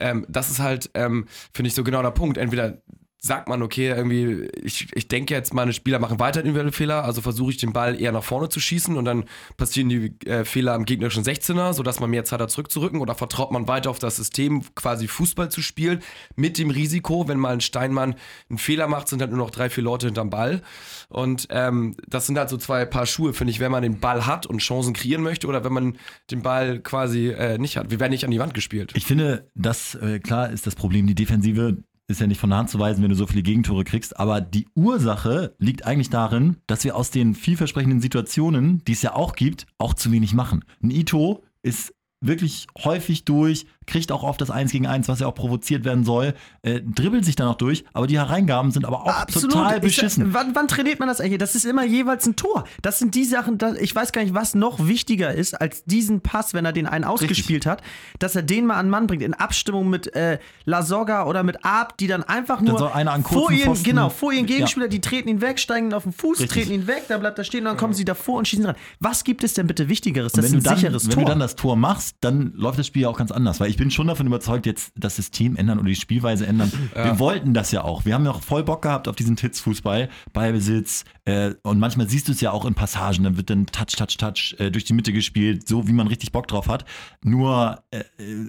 [0.00, 2.38] ähm, das ist halt, ähm, finde ich, so genau der Punkt.
[2.38, 2.78] Entweder
[3.24, 7.22] sagt man, okay, irgendwie, ich, ich denke jetzt, meine Spieler machen weiter individuelle Fehler, also
[7.22, 9.24] versuche ich den Ball eher nach vorne zu schießen und dann
[9.56, 13.50] passieren die äh, Fehler am gegnerischen 16er, sodass man mehr Zeit hat zurückzurücken oder vertraut
[13.50, 16.02] man weiter auf das System, quasi Fußball zu spielen,
[16.36, 18.16] mit dem Risiko, wenn mal ein Steinmann
[18.50, 20.60] einen Fehler macht, sind halt nur noch drei, vier Leute hinterm Ball.
[21.08, 24.26] Und ähm, das sind halt so zwei Paar Schuhe, finde ich, wenn man den Ball
[24.26, 25.96] hat und Chancen kreieren möchte oder wenn man
[26.30, 27.90] den Ball quasi äh, nicht hat.
[27.90, 28.92] Wir werden nicht an die Wand gespielt.
[28.94, 32.58] Ich finde, das, äh, klar ist das Problem, die Defensive ist ja nicht von der
[32.58, 34.18] Hand zu weisen, wenn du so viele Gegentore kriegst.
[34.18, 39.14] Aber die Ursache liegt eigentlich darin, dass wir aus den vielversprechenden Situationen, die es ja
[39.14, 40.64] auch gibt, auch zu wenig machen.
[40.82, 45.26] Ein Ito ist wirklich häufig durch, kriegt auch oft das 1 gegen 1, was ja
[45.26, 49.02] auch provoziert werden soll, äh, dribbelt sich dann auch durch, aber die Hereingaben sind aber
[49.02, 49.52] auch Absolut.
[49.52, 50.32] total Ich- beschissen.
[50.34, 51.38] wann, wann trainiert man das eigentlich?
[51.38, 52.64] Das ist immer jeweils ein Tor.
[52.82, 56.20] Das sind die Sachen, da, ich weiß gar nicht, was noch wichtiger ist als diesen
[56.20, 57.82] Pass, wenn er den einen ausgespielt hat,
[58.18, 61.64] dass er den mal an Mann bringt, in Abstimmung mit äh, La Soga oder mit
[61.64, 64.54] Ab, die dann einfach nur an vor ihren, Pfosten- genau, vor ihren Ja.
[64.56, 66.62] Gegenspieler, die treten ihn weg, steigen ihn auf den Fuß, Richtig.
[66.64, 68.76] treten ihn weg, dann bleibt er stehen und dann kommen sie davor und schießen ran.
[69.00, 70.32] Was gibt es denn bitte Wichtigeres?
[70.32, 71.22] Das ist wenn, ein du dann, sicheres wenn Tor.
[71.24, 73.60] du dann das Tor machst, dann läuft das Spiel ja auch ganz anders.
[73.60, 76.72] Weil ich bin schon davon überzeugt, jetzt das System ändern oder die Spielweise ändern.
[76.94, 78.04] Wir wollten das ja auch.
[78.04, 81.04] Wir haben ja auch voll Bock gehabt auf diesen Titzfußball, Ballbesitz.
[81.24, 83.24] Äh, und manchmal siehst du es ja auch in Passagen.
[83.24, 86.32] Dann wird dann Touch, Touch, Touch äh, durch die Mitte gespielt, so wie man richtig
[86.32, 86.84] Bock drauf hat.
[87.22, 88.04] Nur äh, äh,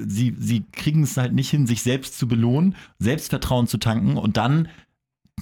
[0.08, 4.38] sie, sie kriegen es halt nicht hin, sich selbst zu belohnen, Selbstvertrauen zu tanken und
[4.38, 4.67] dann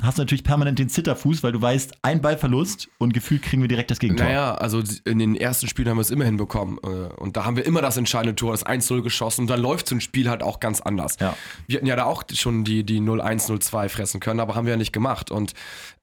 [0.02, 3.70] hast du natürlich permanent den Zitterfuß, weil du weißt, ein Ballverlust und gefühlt kriegen wir
[3.70, 4.26] direkt das Gegentor.
[4.26, 6.78] Naja, also in den ersten Spielen haben wir es immer hinbekommen.
[6.84, 9.42] äh, Und da haben wir immer das entscheidende Tor, das 1-0 geschossen.
[9.42, 11.18] Und dann läuft so ein Spiel halt auch ganz anders.
[11.20, 11.38] Ja.
[11.68, 14.72] Wir hätten ja da auch schon die, die 0-1, 0-2 fressen können, aber haben wir
[14.74, 15.32] ja nicht gemacht.
[15.32, 15.54] Und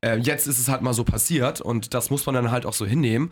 [0.03, 2.75] äh, jetzt ist es halt mal so passiert und das muss man dann halt auch
[2.75, 3.31] so hinnehmen.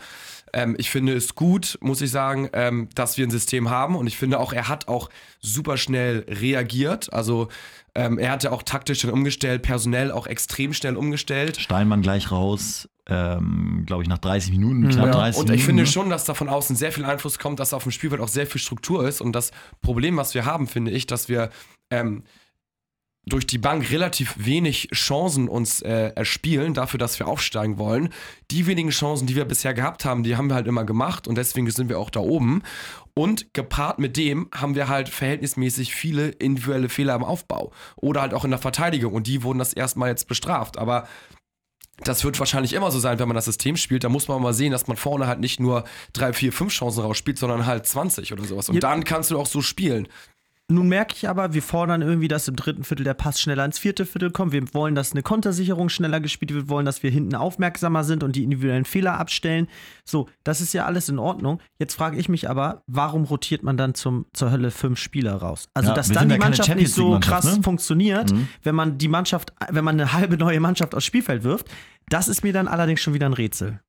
[0.52, 4.07] Ähm, ich finde es gut, muss ich sagen, ähm, dass wir ein System haben und
[4.07, 7.12] ich finde auch, er hat auch super schnell reagiert.
[7.12, 7.49] Also
[7.95, 11.61] ähm, er hat ja auch taktisch dann umgestellt, personell auch extrem schnell umgestellt.
[11.61, 15.59] Steinmann gleich raus, ähm, glaube ich, nach 30 Minuten, knapp Ja, 30 und Minuten.
[15.59, 15.87] ich finde ne?
[15.88, 18.47] schon, dass da von außen sehr viel Einfluss kommt, dass auf dem Spielfeld auch sehr
[18.47, 19.21] viel Struktur ist.
[19.21, 19.50] Und das
[19.81, 21.50] Problem, was wir haben, finde ich, dass wir
[21.90, 22.23] ähm,
[23.28, 28.11] durch die Bank relativ wenig Chancen uns äh, erspielen, dafür, dass wir aufsteigen wollen.
[28.50, 31.37] Die wenigen Chancen, die wir bisher gehabt haben, die haben wir halt immer gemacht und
[31.37, 32.62] deswegen sind wir auch da oben.
[33.14, 38.35] Und gepaart mit dem haben wir halt verhältnismäßig viele individuelle Fehler im Aufbau oder halt
[38.35, 40.78] auch in der Verteidigung und die wurden das erstmal jetzt bestraft.
[40.78, 41.08] Aber
[42.04, 44.04] das wird wahrscheinlich immer so sein, wenn man das System spielt.
[44.04, 47.02] Da muss man mal sehen, dass man vorne halt nicht nur drei, vier, fünf Chancen
[47.02, 48.68] rausspielt, sondern halt 20 oder sowas.
[48.68, 50.06] Und dann kannst du auch so spielen.
[50.71, 53.78] Nun merke ich aber, wir fordern irgendwie, dass im dritten Viertel der Pass schneller ins
[53.78, 54.52] vierte Viertel kommt.
[54.52, 56.67] Wir wollen, dass eine Kontersicherung schneller gespielt wird.
[56.67, 59.67] Wir wollen, dass wir hinten aufmerksamer sind und die individuellen Fehler abstellen.
[60.04, 61.61] So, das ist ja alles in Ordnung.
[61.78, 65.71] Jetzt frage ich mich aber, warum rotiert man dann zum, zur Hölle fünf Spieler raus?
[65.73, 67.63] Also, Ja, dass dann die ja Mannschaft nicht so krass ne?
[67.63, 68.49] funktioniert, Mhm.
[68.63, 71.69] wenn man die Mannschaft, wenn man eine halbe neue Mannschaft aufs Spielfeld wirft,
[72.11, 73.81] das ist mir dann allerdings schon wieder ein Rätsel.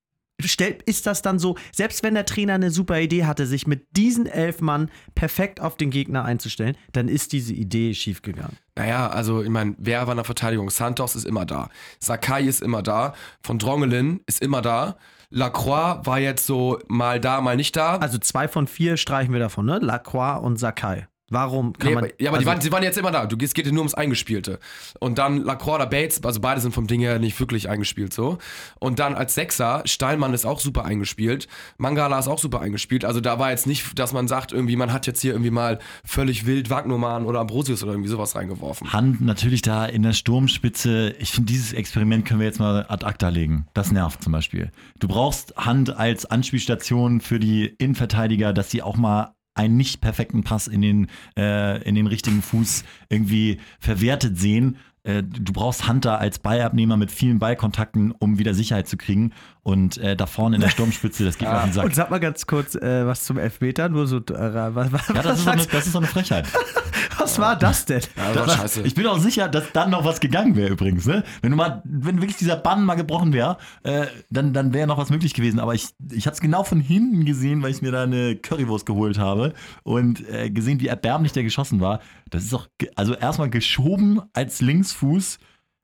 [0.86, 4.26] Ist das dann so, selbst wenn der Trainer eine super Idee hatte, sich mit diesen
[4.26, 8.58] elf Mann perfekt auf den Gegner einzustellen, dann ist diese Idee schiefgegangen.
[8.76, 10.70] Naja, also ich meine, wer war in der Verteidigung?
[10.70, 11.70] Santos ist immer da.
[12.00, 13.14] Sakai ist immer da.
[13.44, 14.98] Von Drongelin ist immer da.
[15.30, 17.98] Lacroix war jetzt so mal da, mal nicht da.
[17.98, 19.80] Also zwei von vier streichen wir davon, ne?
[19.80, 21.08] Lacroix und Sakai.
[21.30, 22.04] Warum kann Nee, man.
[22.06, 23.26] aber, ja, aber also, die waren, sie waren jetzt immer da.
[23.26, 24.60] Du, es geht ja nur ums Eingespielte.
[25.00, 28.38] Und dann Lacroix oder Bates, also beide sind vom Ding her nicht wirklich eingespielt so.
[28.80, 31.48] Und dann als Sechser, Steinmann ist auch super eingespielt.
[31.78, 33.06] Mangala ist auch super eingespielt.
[33.06, 35.80] Also da war jetzt nicht, dass man sagt, irgendwie, man hat jetzt hier irgendwie mal
[36.04, 38.92] völlig wild Wagnermann oder Ambrosius oder irgendwie sowas reingeworfen.
[38.94, 41.16] Hand natürlich da in der Sturmspitze.
[41.20, 43.68] Ich finde, dieses Experiment können wir jetzt mal ad acta legen.
[43.74, 44.72] Das nervt zum Beispiel.
[45.00, 50.44] Du brauchst Hand als Anspielstation für die Innenverteidiger, dass sie auch mal einen nicht perfekten
[50.44, 54.78] Pass in den, äh, in den richtigen Fuß irgendwie verwertet sehen.
[55.04, 59.34] Äh, du brauchst Hunter als Ballabnehmer mit vielen Ballkontakten, um wieder Sicherheit zu kriegen.
[59.62, 61.86] Und äh, da vorne in der Sturmspitze, das geht mir auf den Sack.
[61.86, 64.18] Und sag mal ganz kurz äh, was zum Elfmeter, nur so.
[64.18, 66.48] Äh, was, was, Ja, das ist, doch eine, das ist doch eine Frechheit.
[67.20, 68.02] was war das denn?
[68.16, 68.82] Ja, das war scheiße.
[68.84, 71.06] Ich bin auch sicher, dass dann noch was gegangen wäre übrigens.
[71.06, 71.24] Ne?
[71.42, 74.98] Wenn du mal, wenn wirklich dieser Bann mal gebrochen wäre, äh, dann, dann wäre noch
[74.98, 75.60] was möglich gewesen.
[75.60, 78.86] Aber ich, ich habe es genau von hinten gesehen, weil ich mir da eine Currywurst
[78.86, 82.00] geholt habe und äh, gesehen, wie erbärmlich der geschossen war.
[82.30, 85.40] Das ist doch, also erstmal geschoben als Linksfuß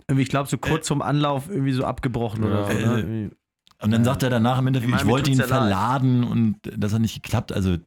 [0.08, 2.72] Irgendwie, Ich glaube, so kurz zum Anlauf irgendwie so abgebrochen oder so.
[2.72, 3.32] Äh, Ne?
[3.86, 5.50] Und dann sagt er danach im Interview, Ich meine, ich wollte ihn ja leid.
[5.50, 7.52] verladen und das hat nicht geklappt.
[7.54, 7.78] Also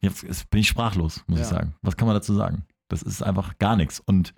[0.00, 1.50] jetzt bin ich sprachlos, muss ich Ja.
[1.50, 1.74] sagen.
[1.82, 2.64] Was kann man dazu sagen?
[2.88, 4.00] Das ist einfach gar nichts.
[4.00, 4.32] Und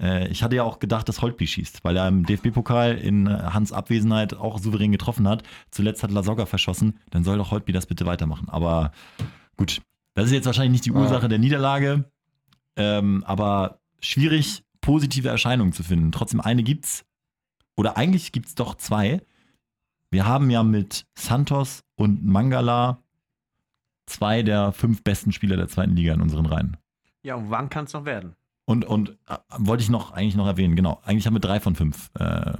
[0.00, 3.30] äh, ich hatte ja auch gedacht, dass Holtby schießt, weil er im DFB-Pokal in äh,
[3.52, 5.42] Hans Abwesenheit auch souverän getroffen hat.
[5.70, 6.98] Zuletzt hat Lasogga verschossen.
[7.10, 8.48] Dann soll doch Holtby das bitte weitermachen.
[8.48, 8.92] Aber
[9.56, 9.82] gut,
[10.14, 10.96] das ist jetzt wahrscheinlich nicht die Ja.
[10.96, 12.04] Ursache der Niederlage.
[12.76, 16.12] Ähm, aber schwierig, positive Erscheinungen zu finden.
[16.12, 17.04] Trotzdem eine gibt's,
[17.76, 19.20] oder eigentlich gibt's doch zwei.
[20.10, 22.98] Wir haben ja mit Santos und Mangala
[24.06, 26.76] zwei der fünf besten Spieler der zweiten Liga in unseren Reihen.
[27.22, 28.34] Ja, und wann kann es noch werden?
[28.64, 31.00] Und, und äh, wollte ich noch eigentlich noch erwähnen, genau.
[31.04, 32.52] Eigentlich haben wir drei von fünf äh,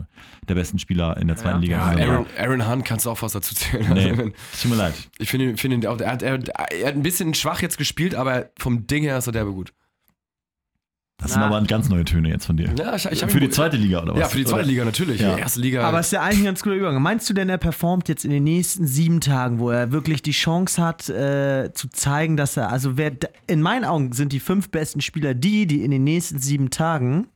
[0.48, 1.62] der besten Spieler in der zweiten Ja.
[1.62, 1.76] Liga.
[1.76, 3.92] Ja, in unseren Aaron, Aaron Hunt kannst du auch was dazu zählen.
[3.94, 4.22] Nee, Also,
[4.62, 4.94] tut mir leid.
[5.18, 7.78] ich finde, ihn- finde ihn auch- er hat, er, er hat ein bisschen schwach jetzt
[7.78, 9.72] gespielt, aber vom Ding her ist er derbe gut.
[11.20, 11.46] Das sind Na.
[11.48, 12.72] aber ganz neue Töne jetzt von dir.
[12.78, 14.20] Ja, ich, ich für die zweite Liga oder was?
[14.20, 14.68] Ja, für die zweite Oder?
[14.68, 15.20] Liga natürlich.
[15.20, 15.34] Ja.
[15.34, 15.82] Die erste Liga.
[15.82, 17.02] Aber es ist ja eigentlich ein ganz guter Übergang.
[17.02, 20.30] Meinst du denn, er performt jetzt in den nächsten sieben Tagen, wo er wirklich die
[20.32, 23.12] Chance hat, äh, zu zeigen, dass er, also wer,
[23.46, 27.26] in meinen Augen sind die fünf besten Spieler die, die in den nächsten sieben Tagen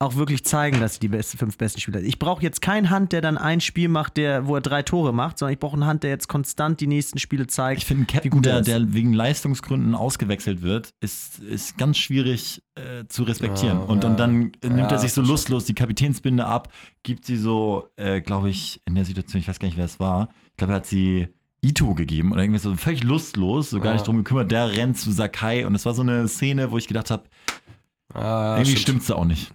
[0.00, 2.08] auch wirklich zeigen, dass sie die besten, fünf besten Spieler sind.
[2.08, 5.12] Ich brauche jetzt keinen Hand, der dann ein Spiel macht, der, wo er drei Tore
[5.12, 7.80] macht, sondern ich brauche einen Hand, der jetzt konstant die nächsten Spiele zeigt.
[7.82, 11.76] Ich finde, ein wie Captain, gut er der, der wegen Leistungsgründen ausgewechselt wird, ist, ist
[11.78, 13.78] ganz schwierig äh, zu respektieren.
[13.78, 14.10] Ja, und, ja.
[14.10, 17.88] und dann äh, nimmt Ja, er sich so lustlos die Kapitänsbinde ab, gibt sie so,
[17.96, 20.74] äh, glaube ich, in der Situation, ich weiß gar nicht, wer es war, ich glaube,
[20.74, 21.26] er hat sie
[21.60, 23.92] Ito gegeben oder irgendwie so völlig lustlos, so gar Ja.
[23.94, 24.52] nicht drum gekümmert.
[24.52, 27.24] Der rennt zu Sakai und es war so eine Szene, wo ich gedacht habe,
[28.14, 28.82] ah, irgendwie stimmt.
[28.82, 29.52] stimmt's da auch nicht.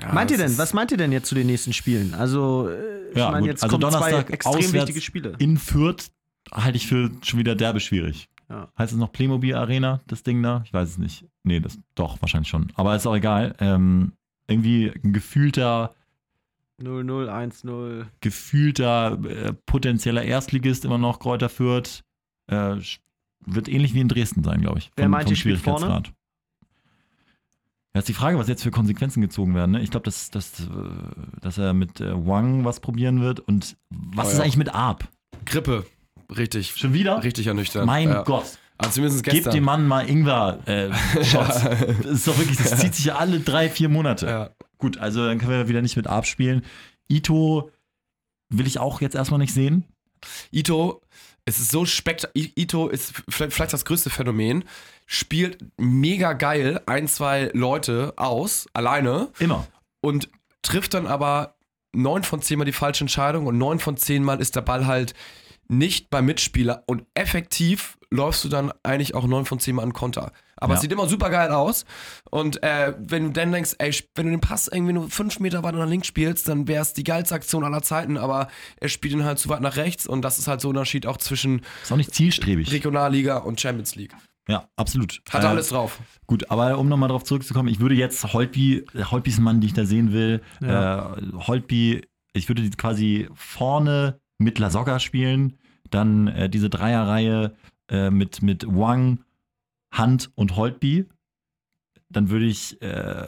[0.00, 2.14] Ja, meint ihr denn, was meint ihr denn jetzt zu den nächsten Spielen?
[2.14, 5.34] Also, äh, ich Ja, meine, jetzt Also kommen zwei Donnerstag extrem auswärts wichtige Spiele.
[5.38, 6.10] In Fürth
[6.52, 8.28] halte ich für schon wieder derbe schwierig.
[8.48, 8.68] Ja.
[8.78, 10.62] Heißt es noch Playmobil Arena, das Ding da?
[10.64, 11.24] Ich weiß es nicht.
[11.42, 12.70] Nee, das doch, wahrscheinlich schon.
[12.76, 13.54] Aber ist auch egal.
[13.58, 14.12] Ähm,
[14.46, 15.94] irgendwie ein gefühlter,
[16.80, 18.04] 0-0, 1-0.
[18.20, 22.02] gefühlter äh, potenzieller Erstligist immer noch Kräuter Fürth.
[22.48, 22.76] Äh,
[23.44, 24.90] wird ähnlich wie in Dresden sein, glaube ich.
[24.96, 26.12] Wer meint, ihr spielt Schwierigkeitsgrad.
[27.96, 29.70] Ja, ist die Frage, was jetzt für Konsequenzen gezogen werden.
[29.70, 29.80] Ne?
[29.80, 30.64] Ich glaube, dass, dass, äh,
[31.40, 33.40] dass er mit äh, Wang was probieren wird.
[33.40, 34.42] Und was Oh ist ja.
[34.42, 35.08] eigentlich mit Arp?
[35.46, 35.86] Grippe.
[36.36, 36.72] Richtig.
[36.76, 37.24] Schon wieder?
[37.24, 37.86] Richtig ernüchternd.
[37.86, 38.22] Mein ja.
[38.22, 38.58] Gott.
[38.76, 39.54] Also zumindest Gebt gestern.
[39.54, 41.62] dem Mann mal Ingwer-Shots.
[42.02, 44.26] das ist doch wirklich, das zieht sich ja alle drei, vier Monate.
[44.26, 44.50] Ja.
[44.76, 46.66] Gut, also dann können wir wieder nicht mit Arp spielen.
[47.08, 47.70] Ito
[48.50, 49.84] will ich auch jetzt erstmal nicht sehen.
[50.52, 51.00] Ito,
[51.46, 52.50] es ist so spektakulär.
[52.56, 54.64] Ito ist vielleicht, vielleicht das größte Phänomen.
[55.06, 59.66] Spielt mega geil ein, zwei Leute aus, alleine, Immer.
[60.00, 60.28] und
[60.62, 61.54] trifft dann aber
[61.92, 64.86] neun von zehn Mal die falsche Entscheidung und neun von zehn Mal ist der Ball
[64.86, 65.14] halt
[65.68, 69.92] nicht beim Mitspieler und effektiv läufst du dann eigentlich auch neun von zehn Mal an
[69.92, 70.32] Konter.
[70.56, 70.76] Aber Ja.
[70.76, 71.84] es sieht immer super geil aus.
[72.30, 75.62] Und äh, wenn du dann denkst, ey, wenn du den Pass irgendwie nur fünf Meter
[75.64, 78.16] weiter nach links spielst, dann wäre es die geilste Aktion aller Zeiten.
[78.16, 78.48] Aber
[78.80, 81.04] er spielt ihn halt zu weit nach rechts und das ist halt so ein Unterschied
[81.06, 82.70] auch zwischen Ist auch nicht zielstrebig.
[82.72, 84.14] Regionalliga und Champions League.
[84.48, 85.22] Ja, absolut.
[85.30, 86.00] Hat Äh, alles drauf.
[86.26, 89.66] Gut, aber um nochmal drauf zurückzukommen, ich würde jetzt Holtby, Holtby ist ein Mann, den
[89.68, 90.40] ich da sehen will.
[90.60, 91.16] Ja.
[91.16, 95.58] Äh, Holtby, ich würde die quasi vorne mit Lasogga spielen,
[95.90, 97.54] dann äh, diese Dreierreihe
[97.88, 99.24] äh, mit, mit Wang,
[99.96, 101.06] Hunt und Holtby.
[102.08, 103.26] Dann würde ich äh,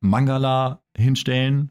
[0.00, 1.70] Mangala hinstellen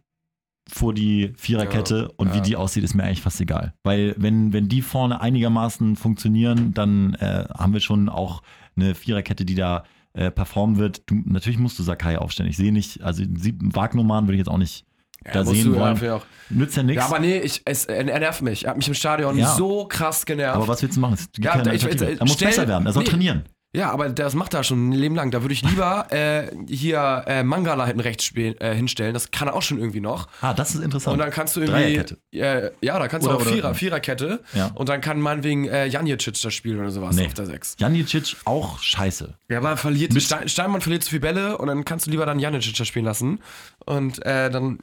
[0.67, 2.43] vor die Viererkette Ja, und wie ja.
[2.43, 3.74] die aussieht, ist mir eigentlich fast egal.
[3.84, 8.41] Weil wenn, wenn die vorne einigermaßen funktionieren, dann äh, haben wir schon auch
[8.75, 9.83] eine Viererkette, die da
[10.13, 11.03] äh, performen wird.
[11.09, 12.49] Du, natürlich musst du Sakai aufstellen.
[12.49, 14.86] Ich sehe nicht, also Wagnumann würde ich jetzt auch nicht
[15.31, 16.12] da musst sehen wollen.
[16.12, 16.25] auch.
[16.49, 17.01] Nützt ja nichts.
[17.01, 18.65] Ja, aber nee, ich, es, er, er nervt mich.
[18.65, 19.55] Er hat mich im Stadion Ja.
[19.55, 20.55] so krass genervt.
[20.57, 21.13] Aber was willst du machen?
[21.13, 22.12] Es gibt Ja, keine ich- Alternative.
[22.13, 23.09] ich- er muss besser werden, er soll nee.
[23.09, 23.43] trainieren.
[23.75, 25.31] Ja, aber das macht er schon ein Leben lang.
[25.31, 29.15] Da würde ich lieber äh, hier äh, Mangala hinten rechts spielen, äh, hinstellen.
[29.15, 30.27] Das kann er auch schon irgendwie noch.
[30.41, 31.13] Ah, das ist interessant.
[31.13, 32.38] Und dann kannst du irgendwie.
[32.39, 34.41] Äh, ja, da kannst Oder- du auch oder- Vierer, Viererkette.
[34.53, 34.67] Ja.
[34.75, 37.25] Und dann kann meinetwegen äh, Janicic da spielen oder sowas Nee.
[37.25, 37.77] auf der 6.
[37.79, 39.33] Janicic auch scheiße.
[39.49, 42.27] Ja, aber verliert Mit- Stein, Steinmann verliert zu viele Bälle und dann kannst du lieber
[42.27, 43.39] dann Janicic da spielen lassen.
[43.86, 44.79] Und äh, dann.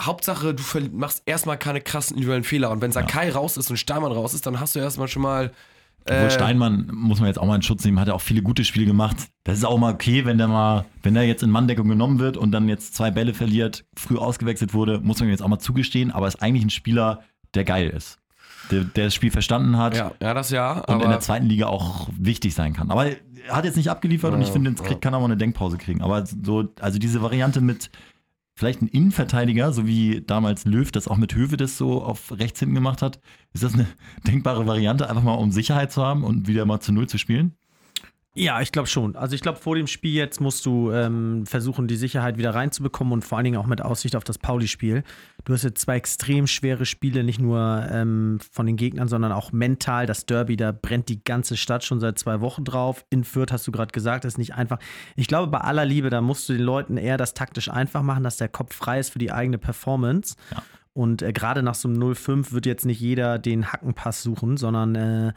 [0.00, 2.70] Hauptsache, du machst erstmal keine krassen individuellen Fehler.
[2.70, 5.50] Und wenn Sakai raus ist und Steinmann raus ist, dann hast du erstmal schon mal.
[6.04, 8.42] Obwohl Äh, Steinmann, muss man jetzt auch mal in Schutz nehmen, hat ja auch viele
[8.42, 9.16] gute Spiele gemacht.
[9.44, 12.36] Das ist auch mal okay, wenn der mal, wenn der jetzt in Manndeckung genommen wird
[12.36, 15.58] und dann jetzt zwei Bälle verliert, früh ausgewechselt wurde, muss man ihm jetzt auch mal
[15.58, 17.20] zugestehen, aber ist eigentlich ein Spieler,
[17.54, 18.18] der geil ist.
[18.70, 20.80] Der, der das Spiel verstanden hat ja, ja, das ja.
[20.84, 22.90] und in der zweiten Liga auch wichtig sein kann.
[22.90, 23.16] Aber er
[23.56, 24.86] hat jetzt nicht abgeliefert und ich Ja, finde, jetzt ja.
[24.86, 26.02] kriegt, kann er mal eine Denkpause kriegen.
[26.02, 27.90] Aber so, also diese Variante mit
[28.60, 32.60] vielleicht ein Innenverteidiger, so wie damals Löw das auch mit Höwe das so auf rechts
[32.60, 33.18] hinten gemacht hat,
[33.54, 33.86] ist das eine
[34.26, 37.56] denkbare Variante, einfach mal um Sicherheit zu haben und wieder mal zu Null zu spielen?
[38.34, 39.16] Ja, ich glaube schon.
[39.16, 43.12] Also ich glaube, vor dem Spiel jetzt musst du ähm, versuchen, die Sicherheit wieder reinzubekommen
[43.12, 45.02] und vor allen Dingen auch mit Aussicht auf das Pauli-Spiel.
[45.44, 49.50] Du hast jetzt zwei extrem schwere Spiele, nicht nur ähm, von den Gegnern, sondern auch
[49.50, 50.06] mental.
[50.06, 53.04] Das Derby, da brennt die ganze Stadt schon seit zwei Wochen drauf.
[53.10, 54.78] In Fürth hast du gerade gesagt, das ist nicht einfach.
[55.16, 58.22] Ich glaube, bei aller Liebe, da musst du den Leuten eher das taktisch einfach machen,
[58.22, 60.36] dass der Kopf frei ist für die eigene Performance.
[60.52, 60.62] Ja.
[60.92, 64.94] Und äh, gerade nach so einem 0-5 wird jetzt nicht jeder den Hackenpass suchen, sondern
[64.94, 65.32] äh,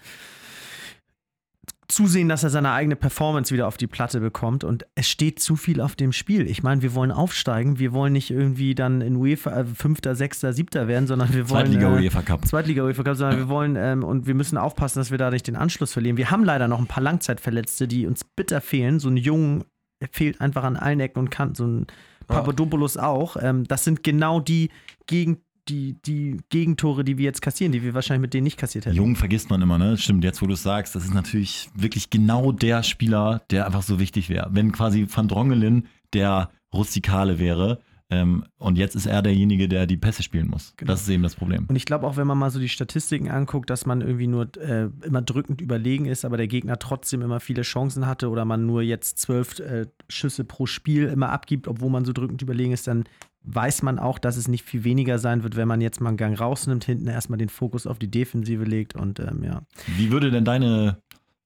[1.93, 4.63] zusehen, dass er seine eigene Performance wieder auf die Platte bekommt.
[4.63, 6.47] Und es steht zu viel auf dem Spiel.
[6.47, 7.79] Ich meine, wir wollen aufsteigen.
[7.79, 11.67] Wir wollen nicht irgendwie dann in UEFA äh, Fünfter, Sechster, Siebter werden, sondern wir wollen.
[11.67, 12.45] Zweitliga äh, UEFA Cup.
[12.45, 15.47] Zweitliga UEFA Cup, sondern wir wollen ähm, und wir müssen aufpassen, dass wir da nicht
[15.47, 16.17] den Anschluss verlieren.
[16.17, 18.99] Wir haben leider noch ein paar Langzeitverletzte, die uns bitter fehlen.
[18.99, 19.63] So ein Jungen
[20.11, 21.55] fehlt einfach an allen Ecken und Kanten.
[21.55, 21.87] So ein
[22.27, 23.37] Papadopoulos auch.
[23.39, 24.69] Ähm, das sind genau die
[25.07, 28.85] gegen die, die Gegentore, die wir jetzt kassieren, die wir wahrscheinlich mit denen nicht kassiert
[28.85, 28.95] hätten.
[28.95, 29.97] Jung vergisst man immer, ne?
[29.97, 33.83] Stimmt, jetzt wo du es sagst, das ist natürlich wirklich genau der Spieler, der einfach
[33.83, 34.49] so wichtig wäre.
[34.51, 37.79] Wenn quasi Van Drongelen der Rustikale wäre,
[38.13, 40.73] ähm, und jetzt ist er derjenige, der die Pässe spielen muss.
[40.77, 40.91] Genau.
[40.91, 41.65] Das ist eben das Problem.
[41.67, 44.49] Und ich glaube auch, wenn man mal so die Statistiken anguckt, dass man irgendwie nur
[44.57, 48.65] äh, immer drückend überlegen ist, aber der Gegner trotzdem immer viele Chancen hatte oder man
[48.65, 52.87] nur jetzt zwölf äh, Schüsse pro Spiel immer abgibt, obwohl man so drückend überlegen ist,
[52.87, 53.05] dann
[53.43, 56.17] weiß man auch, dass es nicht viel weniger sein wird, wenn man jetzt mal einen
[56.17, 59.61] Gang rausnimmt, hinten erstmal den Fokus auf die Defensive legt und ähm, ja.
[59.97, 60.97] Wie würde denn deine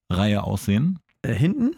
[0.09, 0.99] Reihe aussehen?
[1.21, 1.75] Äh, hinten?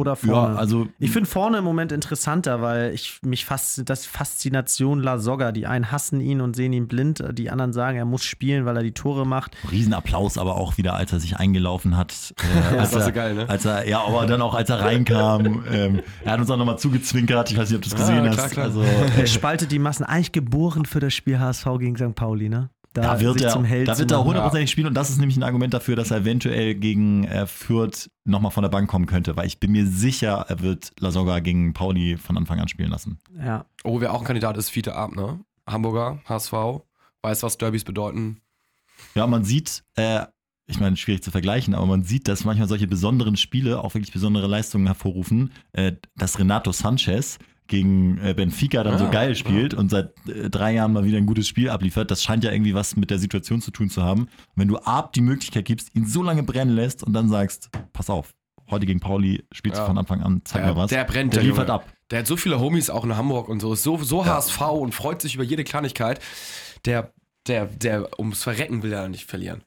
[0.00, 0.54] Oder vorne?
[0.54, 5.18] Ja, also Ich finde vorne im Moment interessanter, weil ich mich fast das Faszination La
[5.18, 8.64] Soga, die einen hassen ihn und sehen ihn blind, die anderen sagen, er muss spielen,
[8.64, 9.56] weil er die Tore macht.
[9.70, 12.34] Riesenapplaus aber auch wieder, als er sich eingelaufen hat.
[12.72, 13.48] Äh, als, Das war so er, geil, ne?
[13.48, 15.64] als er, ja, aber dann auch als er reinkam.
[15.70, 17.50] ähm, er hat uns auch nochmal zugezwinkert.
[17.50, 18.52] Ich weiß nicht, ob du es gesehen Ah, klar, hast.
[18.52, 18.66] klar.
[18.66, 18.82] Also,
[19.18, 22.14] Er spaltet die Massen, eigentlich geboren für das Spiel HSV gegen St.
[22.14, 22.70] Pauli, ne?
[22.92, 25.36] Da wird sich er, zum Held da wird er hundertprozentig spielen und das ist nämlich
[25.36, 29.36] ein Argument dafür, dass er eventuell gegen äh, Fürth nochmal von der Bank kommen könnte,
[29.36, 33.18] weil ich bin mir sicher, er wird Lasogga gegen Pauli von Anfang an spielen lassen.
[33.38, 33.64] Ja.
[33.84, 35.40] Oh, wer auch ein Kandidat ist, Fiete Ab, ne?
[35.66, 36.52] Hamburger, HSV,
[37.22, 38.40] weiß, was Derbys bedeuten.
[39.14, 40.26] Ja, man sieht, äh,
[40.66, 44.12] ich meine, schwierig zu vergleichen, aber man sieht, dass manchmal solche besonderen Spiele auch wirklich
[44.12, 47.38] besondere Leistungen hervorrufen, äh, dass Renato Sanchez
[47.70, 51.16] gegen äh, Benfica dann so Ja, geil spielt und seit äh, drei Jahren mal wieder
[51.16, 52.10] ein gutes Spiel abliefert.
[52.10, 54.22] Das scheint ja irgendwie was mit der Situation zu tun zu haben.
[54.24, 57.70] Und wenn du Ab die Möglichkeit gibst, ihn so lange brennen lässt und dann sagst,
[57.94, 58.34] pass auf,
[58.70, 59.86] heute gegen Pauli spielst du Ja.
[59.86, 60.90] von Anfang an, zeig Der, mir was.
[60.90, 61.80] der brennt, der der liefert Junge.
[61.80, 61.86] ab.
[62.10, 64.94] Der hat so viele Homies auch in Hamburg und so, ist so, so HSV und
[64.94, 66.18] freut sich über jede Kleinigkeit.
[66.84, 67.12] Der,
[67.46, 69.62] der, der ums Verrecken will er nicht verlieren.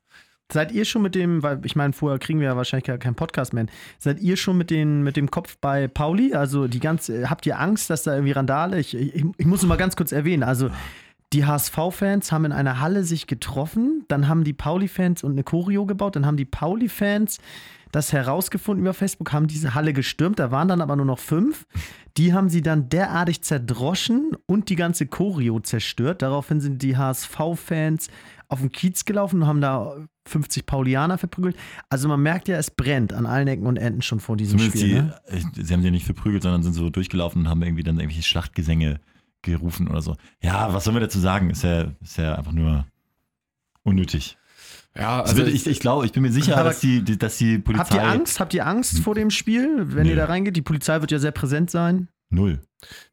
[0.51, 3.15] Seid ihr schon mit dem, weil ich meine, vorher kriegen wir ja wahrscheinlich gar keinen
[3.15, 3.65] Podcast mehr,
[3.97, 6.33] seid ihr schon mit, den, mit dem Kopf bei Pauli?
[6.33, 8.79] Also die ganze, habt ihr Angst, dass da irgendwie Randale?
[8.79, 10.69] Ich, ich, ich muss nur mal ganz kurz erwähnen, also
[11.33, 15.87] die HSV-Fans haben in einer Halle sich getroffen, dann haben die Pauli-Fans und eine Choreo
[15.87, 17.39] gebaut, dann haben die Pauli-Fans
[17.91, 21.65] das herausgefunden über Facebook, haben diese Halle gestürmt, da waren dann aber nur noch fünf.
[22.17, 26.21] Die haben sie dann derartig zerdroschen und die ganze Choreo zerstört.
[26.21, 28.09] Daraufhin sind die HSV-Fans
[28.47, 29.95] auf den Kiez gelaufen und haben da
[30.27, 31.55] 50 Paulianer verprügelt.
[31.89, 34.83] Also man merkt ja, es brennt an allen Ecken und Enden schon vor diesem Zumindest
[34.83, 35.13] Spiel.
[35.29, 35.51] die, ne?
[35.65, 38.99] sie haben sie nicht verprügelt, sondern sind so durchgelaufen und haben irgendwie dann irgendwelche Schlachtgesänge
[39.41, 40.15] gerufen oder so.
[40.41, 41.49] Ja, was sollen wir dazu sagen?
[41.49, 42.85] Ist ja, ist ja einfach nur
[43.83, 44.37] unnötig.
[44.95, 47.57] Ja, Also also ich, ich glaube, ich bin mir sicher, dass die, die, dass die
[47.57, 47.83] Polizei.
[47.83, 48.39] Habt ihr Angst?
[48.39, 50.11] Habt ihr Angst vor dem Spiel, wenn Nö.
[50.11, 50.55] ihr da reingeht?
[50.55, 52.09] Die Polizei wird ja sehr präsent sein.
[52.29, 52.61] Null.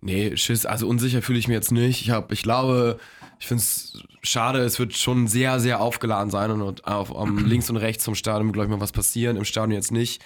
[0.00, 2.02] Nee, Schiss, also unsicher fühle ich mich jetzt nicht.
[2.02, 2.98] Ich, hab, ich glaube,
[3.40, 7.70] ich finde es schade, es wird schon sehr, sehr aufgeladen sein und auf, am links
[7.70, 10.22] und rechts vom Stadion wird, glaube ich, mal was passieren, im Stadion jetzt nicht.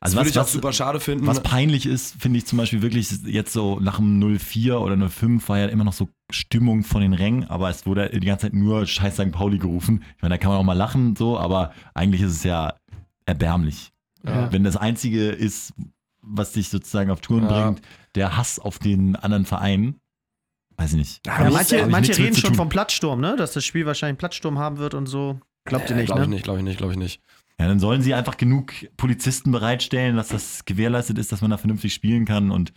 [0.00, 1.26] Also das würde was, ich auch was, super schade finden.
[1.26, 5.48] was peinlich ist, finde ich zum Beispiel wirklich jetzt so nach dem 04 oder 05
[5.48, 8.54] war ja immer noch so Stimmung von den Rängen, aber es wurde die ganze Zeit
[8.54, 9.32] nur Scheiß St.
[9.32, 10.04] Pauli gerufen.
[10.16, 12.74] Ich meine, da kann man auch mal lachen, so, aber eigentlich ist es ja
[13.26, 13.90] erbärmlich.
[14.24, 14.52] Ja.
[14.52, 15.72] Wenn das Einzige ist,
[16.22, 17.64] was dich sozusagen auf Touren Ja.
[17.70, 17.82] bringt,
[18.14, 19.96] der Hass auf den anderen Verein,
[20.78, 21.26] weiß ich nicht.
[21.26, 23.36] Ja, manche manche reden schon vom Plattsturm, ne?
[23.36, 25.40] Dass das Spiel wahrscheinlich einen Plattsturm haben wird und so.
[25.64, 26.26] Glaubt ihr nicht, Glaube ne?
[26.26, 27.20] ich nicht, glaube ich nicht, glaube ich nicht.
[27.60, 31.58] Ja, dann sollen sie einfach genug Polizisten bereitstellen, dass das gewährleistet ist, dass man da
[31.58, 32.72] vernünftig spielen kann und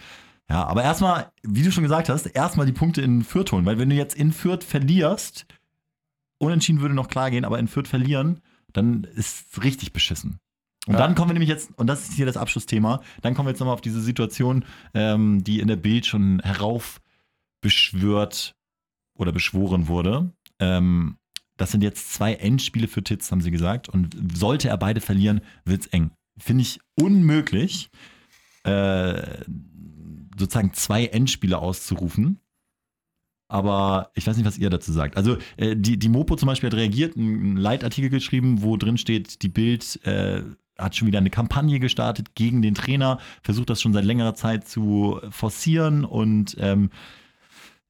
[0.49, 3.77] ja, aber erstmal, wie du schon gesagt hast, erstmal die Punkte in Fürth holen, weil
[3.79, 5.45] wenn du jetzt in Fürth verlierst,
[6.39, 8.41] unentschieden würde noch klar gehen, aber in Fürth verlieren,
[8.73, 10.39] dann ist es richtig beschissen.
[10.87, 10.99] Und Ja.
[10.99, 13.59] dann kommen wir nämlich jetzt, und das ist hier das Abschlussthema, dann kommen wir jetzt
[13.59, 16.39] nochmal auf diese Situation, ähm, die in der Bild schon
[17.61, 18.55] heraufbeschwört
[19.15, 20.31] oder beschworen wurde.
[20.59, 21.17] Ähm,
[21.57, 23.87] das sind jetzt zwei Endspiele für Titz, haben sie gesagt.
[23.87, 26.11] Und sollte er beide verlieren, wird's eng.
[26.37, 27.89] Finde ich unmöglich,
[28.63, 29.43] äh,
[30.37, 32.39] sozusagen zwei Endspiele auszurufen.
[33.47, 35.17] Aber ich weiß nicht, was ihr dazu sagt.
[35.17, 39.43] Also äh, die, die Mopo zum Beispiel hat reagiert, einen Leitartikel geschrieben, wo drin steht,
[39.43, 40.41] die Bild äh,
[40.79, 44.67] hat schon wieder eine Kampagne gestartet gegen den Trainer, versucht das schon seit längerer Zeit
[44.67, 46.89] zu forcieren und ähm,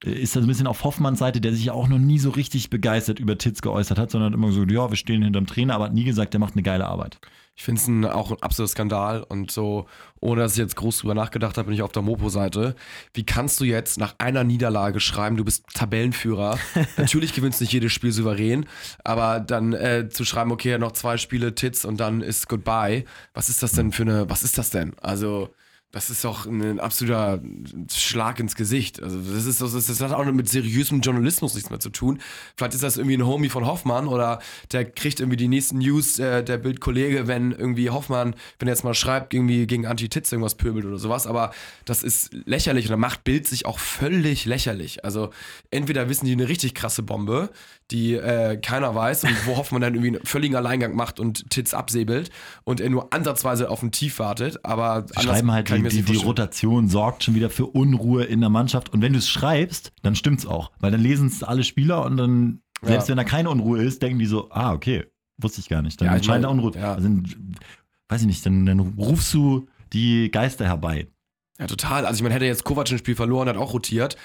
[0.03, 2.31] ist da so ein bisschen auf Hoffmanns Seite, der sich ja auch noch nie so
[2.31, 5.75] richtig begeistert über Titz geäußert hat, sondern hat immer so, ja, wir stehen hinterm Trainer,
[5.75, 7.19] aber hat nie gesagt, der macht eine geile Arbeit.
[7.55, 9.85] Ich finde es auch ein absoluter Skandal und so,
[10.19, 12.75] ohne dass ich jetzt groß drüber nachgedacht habe, bin ich auf der Mopo-Seite.
[13.13, 16.57] Wie kannst du jetzt nach einer Niederlage schreiben, du bist Tabellenführer?
[16.97, 18.65] Natürlich gewinnst du nicht jedes Spiel souverän,
[19.03, 23.05] aber dann äh, zu schreiben, okay, noch zwei Spiele Tits und dann ist Goodbye.
[23.33, 24.93] Was ist das denn für eine, was ist das denn?
[24.99, 25.53] Also,
[25.91, 27.41] das ist doch ein absoluter
[27.93, 29.03] Schlag ins Gesicht.
[29.03, 32.19] Also das, ist, das, das hat auch mit seriösem Journalismus nichts mehr zu tun.
[32.55, 34.39] Vielleicht ist das irgendwie ein Homie von Hoffmann oder
[34.71, 38.85] der kriegt irgendwie die nächsten News, äh, der Bildkollege, wenn irgendwie Hoffmann, wenn er jetzt
[38.85, 41.27] mal schreibt, irgendwie gegen Anti-Tits irgendwas pöbelt oder sowas.
[41.27, 41.51] Aber
[41.83, 45.03] das ist lächerlich und da macht Bild sich auch völlig lächerlich.
[45.03, 45.31] Also
[45.71, 47.49] entweder wissen die eine richtig krasse Bombe,
[47.91, 51.73] die äh, keiner weiß und wo Hoffmann dann irgendwie einen völligen Alleingang macht und Tits
[51.73, 52.29] absäbelt
[52.63, 54.63] und er nur ansatzweise auf ein Tief wartet.
[54.65, 58.49] Aber Sie schreiben halt, die, die, die Rotation sorgt schon wieder für Unruhe in der
[58.49, 58.89] Mannschaft.
[58.89, 60.71] Und wenn du es schreibst, dann stimmt's auch.
[60.79, 63.11] Weil dann lesen es alle Spieler und dann, selbst ja.
[63.11, 65.05] wenn da keine Unruhe ist, denken die so, ah, okay,
[65.37, 65.99] wusste ich gar nicht.
[65.99, 66.71] Dann ja, entscheidende Unruhe.
[66.75, 66.93] Ja.
[66.95, 67.09] Also,
[68.09, 71.07] weiß ich nicht, dann, dann rufst du die Geister herbei.
[71.61, 72.05] Ja, total.
[72.05, 74.17] Also ich meine, hätte jetzt Kovac ein Spiel verloren, hat auch rotiert,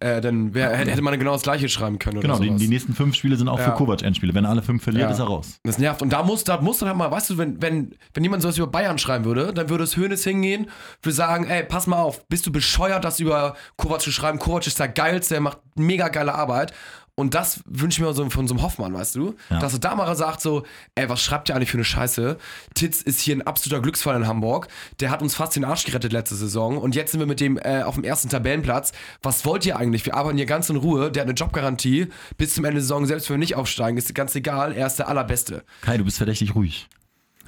[0.00, 2.20] äh, dann wär, hätte man genau das gleiche schreiben können.
[2.20, 3.66] Genau, die, die, nächsten fünf Spiele sind auch ja.
[3.66, 4.34] für Kovac Endspiele.
[4.34, 5.10] Wenn er alle fünf verliert, ja.
[5.10, 5.58] ist er raus.
[5.64, 6.02] Das nervt.
[6.02, 8.58] Und da muss, da muss dann halt mal, weißt du, wenn, wenn, wenn jemand sowas
[8.58, 10.68] über Bayern schreiben würde, dann würde es Hönes hingehen,
[11.02, 14.38] würde sagen, ey, pass mal auf, bist du bescheuert, das über Kovac zu schreiben?
[14.38, 16.72] Kovac ist der geilste, der macht mega geile Arbeit.
[17.16, 19.36] Und das wünsche ich mir so von so einem Hoffmann, weißt du?
[19.48, 19.60] Ja.
[19.60, 20.64] Dass er da mal sagt so,
[20.96, 22.38] ey, was schreibt ihr eigentlich für eine Scheiße?
[22.74, 24.66] Titz ist hier ein absoluter Glücksfall in Hamburg.
[24.98, 26.76] Der hat uns fast den Arsch gerettet letzte Saison.
[26.76, 28.92] Und jetzt sind wir mit dem äh, auf dem ersten Tabellenplatz.
[29.22, 30.04] Was wollt ihr eigentlich?
[30.06, 31.12] Wir arbeiten hier ganz in Ruhe.
[31.12, 32.08] Der hat eine Jobgarantie.
[32.36, 34.72] Bis zum Ende der Saison, selbst wenn wir nicht aufsteigen, ist ganz egal.
[34.72, 35.62] Er ist der Allerbeste.
[35.82, 36.88] Kai, du bist verdächtig ruhig.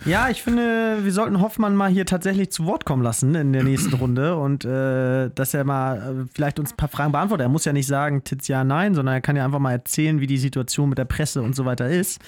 [0.05, 3.65] Ja, ich finde, wir sollten Hoffmann mal hier tatsächlich zu Wort kommen lassen in der
[3.65, 7.47] nächsten Runde und äh, dass er mal äh, vielleicht uns ein paar Fragen beantwortet.
[7.47, 10.21] Er muss ja nicht sagen, Titz ja, nein, sondern er kann ja einfach mal erzählen,
[10.21, 12.21] wie die Situation mit der Presse und so weiter ist.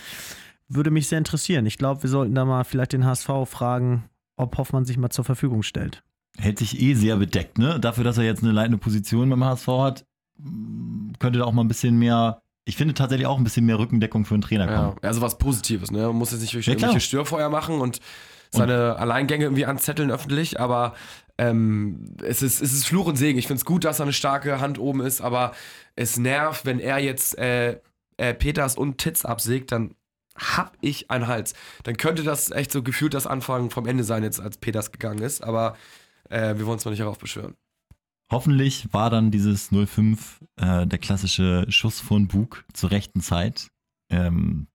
[0.69, 1.67] Würde mich sehr interessieren.
[1.67, 4.05] Ich glaube, wir sollten da mal vielleicht den HSV fragen,
[4.37, 6.03] ob Hoffmann sich mal zur Verfügung stellt.
[6.37, 7.81] Hält sich eh sehr bedeckt, ne?
[7.81, 10.05] Dafür, dass er jetzt eine leitende Position beim HSV hat,
[11.19, 14.27] könnte da auch mal ein bisschen mehr ich finde tatsächlich auch ein bisschen mehr Rückendeckung
[14.27, 14.97] für einen Trainer kommen.
[15.03, 16.03] Ja, also was Positives, ne?
[16.09, 17.99] Man muss jetzt nicht ja, irgendwelche Störfeuer machen und
[18.51, 20.95] seine und Alleingänge irgendwie anzetteln öffentlich, aber
[21.39, 23.39] ähm, es, ist, es ist Fluch und Segen.
[23.39, 25.53] Ich finde es gut, dass da eine starke Hand oben ist, aber
[25.97, 27.81] es nervt, wenn er jetzt äh,
[28.19, 29.95] äh, Peters und Titz absägt, dann
[30.37, 31.55] hab ich einen Hals.
[31.85, 35.23] Dann könnte das echt so gefühlt das Anfang vom Ende sein, jetzt als Peters gegangen
[35.23, 35.75] ist, aber
[36.29, 37.55] äh, wir wollen uns mal nicht darauf beschwören.
[38.31, 43.69] Hoffentlich war dann dieses 05 äh, der klassische Schuss von Bug zur rechten Zeit.
[44.11, 44.69] Ähm,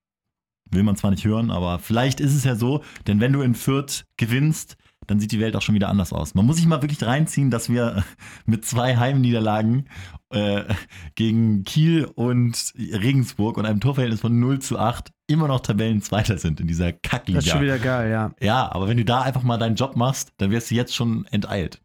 [0.69, 3.53] will man zwar nicht hören, aber vielleicht ist es ja so, denn wenn du in
[3.53, 4.75] Fürth gewinnst,
[5.07, 6.33] dann sieht die Welt auch schon wieder anders aus.
[6.33, 8.03] Man muss sich mal wirklich reinziehen, dass wir
[8.45, 9.85] mit zwei Heimniederlagen
[10.29, 10.63] äh,
[11.15, 16.59] gegen Kiel und Regensburg und einem Torverhältnis von 0 zu 8 immer noch Tabellenzweiter sind
[16.59, 17.39] in dieser Kackliga.
[17.39, 18.31] Das ist schon wieder geil, ja.
[18.41, 21.25] Ja, aber wenn du da einfach mal deinen Job machst, dann wirst du jetzt schon
[21.27, 21.81] enteilt.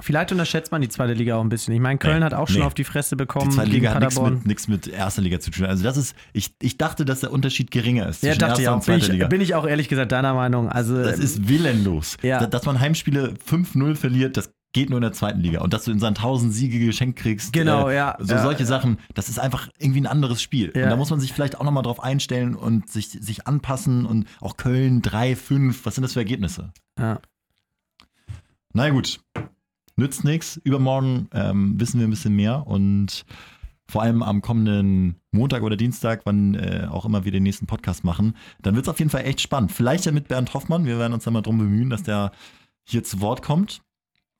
[0.00, 1.74] Vielleicht unterschätzt man die zweite Liga auch ein bisschen.
[1.74, 2.66] Ich meine, Köln nee, hat auch schon nee.
[2.66, 3.50] auf die Fresse bekommen.
[3.50, 4.00] Die zweite Liga hat
[4.46, 5.66] nichts mit, mit, erster Liga zu tun.
[5.66, 8.22] Also das ist, ich, ich dachte, dass der Unterschied geringer ist.
[8.22, 8.82] Ja, dachte ich auch.
[8.84, 10.70] Bin ich, bin ich, auch ehrlich gesagt deiner Meinung.
[10.70, 12.16] Also, das ist willenlos.
[12.22, 12.46] Ja.
[12.46, 15.60] Dass man Heimspiele 5-0 verliert, das geht nur in der zweiten Liga.
[15.60, 17.52] Und dass du in seinen 1000 Siege geschenkt kriegst.
[17.52, 18.16] Genau, äh, ja.
[18.18, 18.66] So ja, solche ja.
[18.66, 20.72] Sachen, das ist einfach irgendwie ein anderes Spiel.
[20.74, 20.84] Ja.
[20.84, 24.06] Und da muss man sich vielleicht auch nochmal drauf einstellen und sich, sich anpassen.
[24.06, 26.72] Und auch Köln 3, 5, was sind das für Ergebnisse?
[26.98, 27.20] Ja.
[28.72, 29.20] Na gut,
[29.96, 30.60] nützt nichts.
[30.64, 33.24] Übermorgen ähm, wissen wir ein bisschen mehr und
[33.88, 38.04] vor allem am kommenden Montag oder Dienstag, wann äh, auch immer wir den nächsten Podcast
[38.04, 39.72] machen, dann wird es auf jeden Fall echt spannend.
[39.72, 40.86] Vielleicht ja mit Bernd Hoffmann.
[40.86, 42.32] Wir werden uns dann mal darum bemühen, dass der
[42.84, 43.82] hier zu Wort kommt.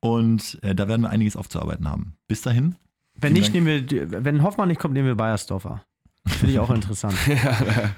[0.01, 2.17] Und äh, da werden wir einiges aufzuarbeiten haben.
[2.27, 2.77] Bis dahin.
[3.15, 5.85] Wenn nicht, nehmen wir, wenn Hoffmann nicht kommt, nehmen wir Bayersdorfer.
[6.27, 7.15] Finde ich auch interessant.
[7.27, 7.95] ja,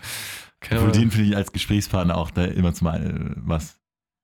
[0.72, 3.78] Obwohl den finde ich als Gesprächspartner auch da immer zum äh, was.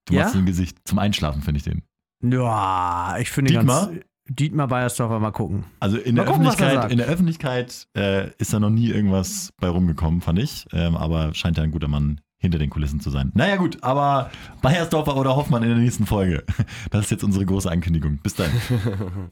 [0.06, 0.22] Du ja?
[0.22, 0.78] machst so ein Gesicht.
[0.84, 1.82] Zum Einschlafen finde ich den.
[2.22, 3.86] Ja, ich finde Dietmar?
[3.88, 4.00] ganz.
[4.28, 5.64] Dietmar Beiersdorfer, mal gucken.
[5.80, 9.52] Also in, mal der, gucken, Öffentlichkeit, in der Öffentlichkeit äh, ist da noch nie irgendwas
[9.60, 10.66] bei rumgekommen, fand ich.
[10.72, 13.32] Ähm, aber scheint ja ein guter Mann hinter den Kulissen zu sein.
[13.34, 14.30] Naja, gut, aber
[14.62, 16.44] Beiersdorfer oder Hoffmann in der nächsten Folge.
[16.90, 18.18] Das ist jetzt unsere große Ankündigung.
[18.22, 18.50] Bis dann.